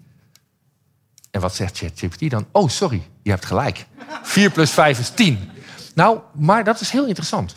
En 1.31 1.41
wat 1.41 1.55
zegt 1.55 1.79
ChatGPT 1.79 2.31
dan? 2.31 2.47
Oh, 2.53 2.69
sorry, 2.69 3.03
je 3.23 3.31
hebt 3.31 3.45
gelijk. 3.45 3.87
4 4.23 4.51
plus 4.51 4.71
5 4.71 4.99
is 4.99 5.11
10. 5.11 5.39
Nou, 5.95 6.21
maar 6.35 6.65
dat 6.65 6.81
is 6.81 6.91
heel 6.91 7.07
interessant. 7.07 7.57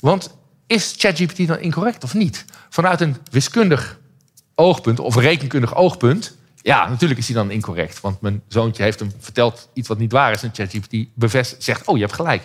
Want 0.00 0.36
is 0.66 0.94
ChatGPT 0.96 1.46
dan 1.46 1.58
incorrect 1.58 2.04
of 2.04 2.14
niet? 2.14 2.44
Vanuit 2.68 3.00
een 3.00 3.16
wiskundig 3.30 3.98
oogpunt 4.54 5.00
of 5.00 5.16
rekenkundig 5.16 5.74
oogpunt 5.74 6.37
ja, 6.62 6.88
natuurlijk 6.88 7.20
is 7.20 7.26
hij 7.26 7.36
dan 7.36 7.50
incorrect. 7.50 8.00
Want 8.00 8.20
mijn 8.20 8.42
zoontje 8.48 8.82
heeft 8.82 8.98
hem 8.98 9.12
verteld 9.18 9.68
iets 9.72 9.88
wat 9.88 9.98
niet 9.98 10.12
waar 10.12 10.32
is. 10.32 10.42
En 10.42 10.50
ChatGPT 10.54 10.96
bevestigt, 11.14 11.64
zegt, 11.64 11.86
oh, 11.86 11.96
je 11.96 12.02
hebt 12.02 12.14
gelijk. 12.14 12.44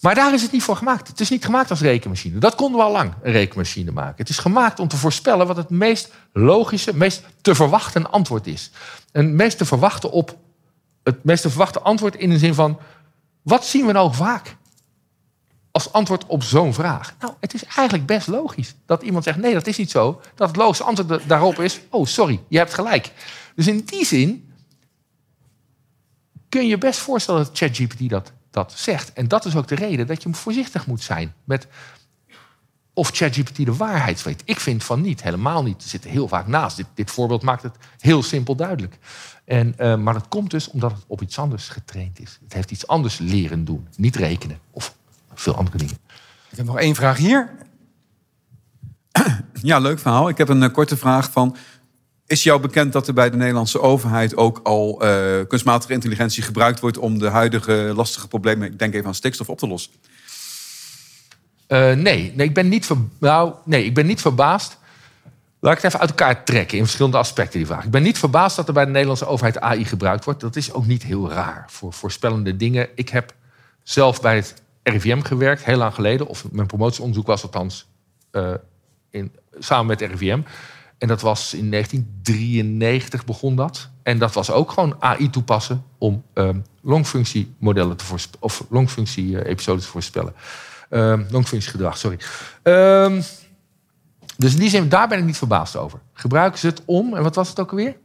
Maar 0.00 0.14
daar 0.14 0.34
is 0.34 0.42
het 0.42 0.52
niet 0.52 0.62
voor 0.62 0.76
gemaakt. 0.76 1.08
Het 1.08 1.20
is 1.20 1.30
niet 1.30 1.44
gemaakt 1.44 1.70
als 1.70 1.80
rekenmachine. 1.80 2.38
Dat 2.38 2.54
konden 2.54 2.78
we 2.78 2.86
al 2.86 2.92
lang, 2.92 3.14
een 3.22 3.32
rekenmachine 3.32 3.90
maken. 3.90 4.14
Het 4.16 4.28
is 4.28 4.38
gemaakt 4.38 4.80
om 4.80 4.88
te 4.88 4.96
voorspellen 4.96 5.46
wat 5.46 5.56
het 5.56 5.70
meest 5.70 6.12
logische, 6.32 6.96
meest 6.96 7.22
te 7.40 7.54
verwachten 7.54 8.10
antwoord 8.10 8.46
is. 8.46 8.70
En 9.12 9.36
meest 9.36 9.58
te 9.58 9.64
verwachten 9.64 10.10
op 10.10 10.36
het 11.02 11.24
meest 11.24 11.42
te 11.42 11.50
verwachten 11.50 11.82
antwoord 11.82 12.16
in 12.16 12.30
de 12.30 12.38
zin 12.38 12.54
van... 12.54 12.78
wat 13.42 13.66
zien 13.66 13.86
we 13.86 13.92
nou 13.92 14.14
vaak? 14.14 14.56
Als 15.74 15.92
antwoord 15.92 16.26
op 16.26 16.42
zo'n 16.42 16.74
vraag? 16.74 17.14
Nou, 17.20 17.32
het 17.40 17.54
is 17.54 17.64
eigenlijk 17.64 18.06
best 18.06 18.26
logisch 18.26 18.74
dat 18.86 19.02
iemand 19.02 19.24
zegt: 19.24 19.38
nee, 19.38 19.52
dat 19.52 19.66
is 19.66 19.76
niet 19.76 19.90
zo. 19.90 20.20
Dat 20.34 20.48
het 20.48 20.56
logische 20.56 20.84
antwoord 20.84 21.28
daarop 21.28 21.58
is: 21.58 21.80
oh, 21.90 22.06
sorry, 22.06 22.40
je 22.48 22.58
hebt 22.58 22.74
gelijk. 22.74 23.12
Dus 23.54 23.66
in 23.66 23.82
die 23.84 24.04
zin 24.04 24.52
kun 26.48 26.62
je 26.62 26.68
je 26.68 26.78
best 26.78 26.98
voorstellen 26.98 27.44
dat 27.44 27.58
ChatGPT 27.58 28.08
dat, 28.08 28.32
dat 28.50 28.72
zegt. 28.76 29.12
En 29.12 29.28
dat 29.28 29.44
is 29.44 29.56
ook 29.56 29.68
de 29.68 29.74
reden 29.74 30.06
dat 30.06 30.22
je 30.22 30.34
voorzichtig 30.34 30.86
moet 30.86 31.02
zijn 31.02 31.34
met 31.44 31.66
of 32.92 33.10
ChatGPT 33.12 33.56
de 33.56 33.76
waarheid 33.76 34.22
weet. 34.22 34.42
Ik 34.44 34.60
vind 34.60 34.84
van 34.84 35.00
niet, 35.00 35.22
helemaal 35.22 35.62
niet. 35.62 35.82
Er 35.82 35.88
zitten 35.88 36.10
heel 36.10 36.28
vaak 36.28 36.46
naast. 36.46 36.76
Dit, 36.76 36.86
dit 36.94 37.10
voorbeeld 37.10 37.42
maakt 37.42 37.62
het 37.62 37.76
heel 37.98 38.22
simpel 38.22 38.56
duidelijk. 38.56 38.98
En, 39.44 39.74
uh, 39.78 39.96
maar 39.96 40.14
dat 40.14 40.28
komt 40.28 40.50
dus 40.50 40.70
omdat 40.70 40.92
het 40.92 41.04
op 41.06 41.22
iets 41.22 41.38
anders 41.38 41.68
getraind 41.68 42.20
is. 42.20 42.38
Het 42.42 42.52
heeft 42.52 42.70
iets 42.70 42.86
anders 42.86 43.18
leren 43.18 43.64
doen. 43.64 43.88
Niet 43.96 44.16
rekenen 44.16 44.58
of 44.70 44.93
veel 45.34 45.56
andere 45.56 45.76
dingen. 45.76 45.98
Ik 46.50 46.56
heb 46.56 46.66
nog 46.66 46.78
één 46.78 46.94
vraag 46.94 47.16
hier. 47.16 47.50
Ja, 49.62 49.78
leuk 49.78 49.98
verhaal. 49.98 50.28
Ik 50.28 50.38
heb 50.38 50.48
een 50.48 50.62
uh, 50.62 50.72
korte 50.72 50.96
vraag 50.96 51.30
van... 51.30 51.56
Is 52.26 52.42
jou 52.42 52.60
bekend 52.60 52.92
dat 52.92 53.08
er 53.08 53.14
bij 53.14 53.30
de 53.30 53.36
Nederlandse 53.36 53.80
overheid 53.80 54.36
ook 54.36 54.60
al 54.62 55.04
uh, 55.04 55.40
kunstmatige 55.48 55.92
intelligentie 55.92 56.42
gebruikt 56.42 56.80
wordt 56.80 56.98
om 56.98 57.18
de 57.18 57.28
huidige 57.28 57.92
lastige 57.96 58.28
problemen, 58.28 58.72
ik 58.72 58.78
denk 58.78 58.94
even 58.94 59.06
aan 59.06 59.14
stikstof, 59.14 59.48
op 59.48 59.58
te 59.58 59.66
lossen? 59.66 59.92
Uh, 61.68 61.92
nee, 61.92 62.32
nee, 62.36 62.46
ik 62.46 62.54
ben 62.54 62.68
niet 62.68 62.86
ver, 62.86 62.96
nou, 63.18 63.54
nee, 63.64 63.84
ik 63.84 63.94
ben 63.94 64.06
niet 64.06 64.20
verbaasd. 64.20 64.78
Laat 65.60 65.76
ik 65.76 65.82
het 65.82 65.86
even 65.86 66.00
uit 66.00 66.10
elkaar 66.10 66.44
trekken 66.44 66.78
in 66.78 66.84
verschillende 66.84 67.16
aspecten, 67.16 67.58
die 67.58 67.66
vraag. 67.66 67.84
Ik 67.84 67.90
ben 67.90 68.02
niet 68.02 68.18
verbaasd 68.18 68.56
dat 68.56 68.68
er 68.68 68.74
bij 68.74 68.84
de 68.84 68.90
Nederlandse 68.90 69.26
overheid 69.26 69.60
AI 69.60 69.84
gebruikt 69.84 70.24
wordt. 70.24 70.40
Dat 70.40 70.56
is 70.56 70.72
ook 70.72 70.86
niet 70.86 71.02
heel 71.02 71.30
raar 71.30 71.64
voor 71.68 71.92
voorspellende 71.92 72.56
dingen. 72.56 72.88
Ik 72.94 73.08
heb 73.08 73.34
zelf 73.82 74.20
bij 74.20 74.36
het 74.36 74.62
RIVM 74.84 75.20
gewerkt, 75.20 75.64
heel 75.64 75.76
lang 75.76 75.94
geleden. 75.94 76.26
Of 76.26 76.44
mijn 76.52 76.66
promotieonderzoek 76.66 77.26
was 77.26 77.42
althans 77.42 77.86
uh, 78.32 78.54
in, 79.10 79.32
samen 79.58 79.86
met 79.86 80.00
RIVM. 80.00 80.40
En 80.98 81.08
dat 81.08 81.20
was 81.20 81.54
in 81.54 81.70
1993 81.70 83.24
begon 83.24 83.56
dat. 83.56 83.88
En 84.02 84.18
dat 84.18 84.34
was 84.34 84.50
ook 84.50 84.70
gewoon 84.70 84.96
AI 84.98 85.30
toepassen 85.30 85.84
om 85.98 86.24
um, 86.34 86.64
longfunctiemodellen 86.82 87.96
te 87.96 88.04
voorspellen, 88.04 88.42
of 88.42 88.64
longfunctie-episodes 88.70 89.84
te 89.84 89.90
voorspellen. 89.90 90.34
Um, 90.90 91.26
longfunctiegedrag, 91.30 91.98
sorry. 91.98 92.18
Um, 92.62 93.22
dus 94.36 94.52
in 94.52 94.58
die 94.58 94.68
zin, 94.68 94.88
daar 94.88 95.08
ben 95.08 95.18
ik 95.18 95.24
niet 95.24 95.38
verbaasd 95.38 95.76
over. 95.76 96.00
Gebruiken 96.12 96.58
ze 96.58 96.66
het 96.66 96.82
om, 96.84 97.14
en 97.14 97.22
wat 97.22 97.34
was 97.34 97.48
het 97.48 97.60
ook 97.60 97.70
alweer? 97.70 97.96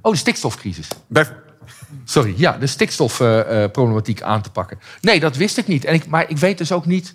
Oh, 0.00 0.12
de 0.12 0.18
stikstofcrisis. 0.18 0.88
Sorry, 2.04 2.34
ja, 2.36 2.58
de 2.58 2.66
stikstofproblematiek 2.66 4.22
aan 4.22 4.42
te 4.42 4.50
pakken. 4.50 4.78
Nee, 5.00 5.20
dat 5.20 5.36
wist 5.36 5.58
ik 5.58 5.66
niet. 5.66 5.84
En 5.84 5.94
ik, 5.94 6.06
maar 6.06 6.30
ik 6.30 6.38
weet 6.38 6.58
dus 6.58 6.72
ook 6.72 6.86
niet 6.86 7.14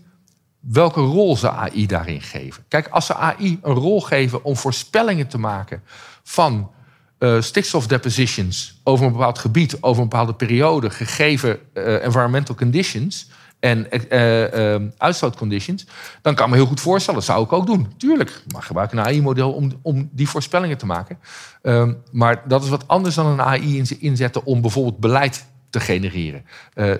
welke 0.59 1.01
rol 1.01 1.37
ze 1.37 1.51
AI 1.51 1.85
daarin 1.85 2.21
geven. 2.21 2.63
Kijk, 2.67 2.87
als 2.87 3.05
ze 3.05 3.15
AI 3.15 3.59
een 3.61 3.73
rol 3.73 4.01
geven 4.01 4.43
om 4.43 4.55
voorspellingen 4.55 5.27
te 5.27 5.37
maken 5.37 5.83
van 6.23 6.71
uh, 7.19 7.41
stikstofdepositions 7.41 8.79
over 8.83 9.05
een 9.05 9.11
bepaald 9.11 9.39
gebied, 9.39 9.77
over 9.81 10.03
een 10.03 10.09
bepaalde 10.09 10.33
periode, 10.33 10.89
gegeven 10.89 11.59
uh, 11.73 12.03
environmental 12.03 12.55
conditions 12.55 13.29
en 13.63 13.87
uh, 14.09 14.53
uh, 14.53 14.75
uitstootconditions, 14.97 15.85
dan 16.21 16.35
kan 16.35 16.45
ik 16.45 16.51
me 16.51 16.57
heel 16.57 16.67
goed 16.67 16.81
voorstellen, 16.81 17.19
dat 17.19 17.29
zou 17.29 17.43
ik 17.43 17.53
ook 17.53 17.65
doen. 17.65 17.93
Tuurlijk, 17.97 18.43
maar 18.51 18.63
gebruik 18.63 18.91
een 18.91 18.99
AI-model 18.99 19.51
om, 19.51 19.71
om 19.81 20.09
die 20.11 20.29
voorspellingen 20.29 20.77
te 20.77 20.85
maken. 20.85 21.17
Um, 21.61 21.97
maar 22.11 22.47
dat 22.47 22.63
is 22.63 22.69
wat 22.69 22.87
anders 22.87 23.15
dan 23.15 23.25
een 23.25 23.41
AI 23.41 23.83
inzetten 23.99 24.45
om 24.45 24.61
bijvoorbeeld 24.61 24.99
beleid 24.99 25.45
te 25.69 25.79
genereren. 25.79 26.45
Uh, 26.75 26.93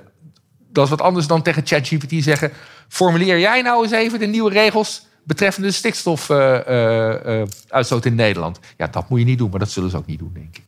dat 0.72 0.84
is 0.84 0.90
wat 0.90 1.02
anders 1.02 1.28
dan 1.28 1.42
tegen 1.42 1.66
ChatGPT 1.66 2.24
zeggen: 2.24 2.52
formuleer 2.88 3.40
jij 3.40 3.62
nou 3.62 3.84
eens 3.84 3.92
even 3.92 4.20
de 4.20 4.26
nieuwe 4.26 4.52
regels 4.52 5.06
betreffende 5.24 5.72
stikstofuitstoot 5.72 8.06
in 8.06 8.16
Nederland. 8.16 8.60
Ja, 8.78 8.88
dat 8.88 9.10
moet 9.10 9.20
je 9.20 9.26
niet 9.26 9.38
doen, 9.38 9.50
maar 9.50 9.60
dat 9.60 9.72
zullen 9.72 9.90
ze 9.90 9.98
ook 9.98 10.06
niet 10.06 10.20
doen, 10.20 10.32
denk 10.34 10.58
ik. 10.58 10.64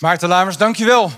Maarten 0.00 0.28
Lamers, 0.28 0.56
dankjewel. 0.56 1.10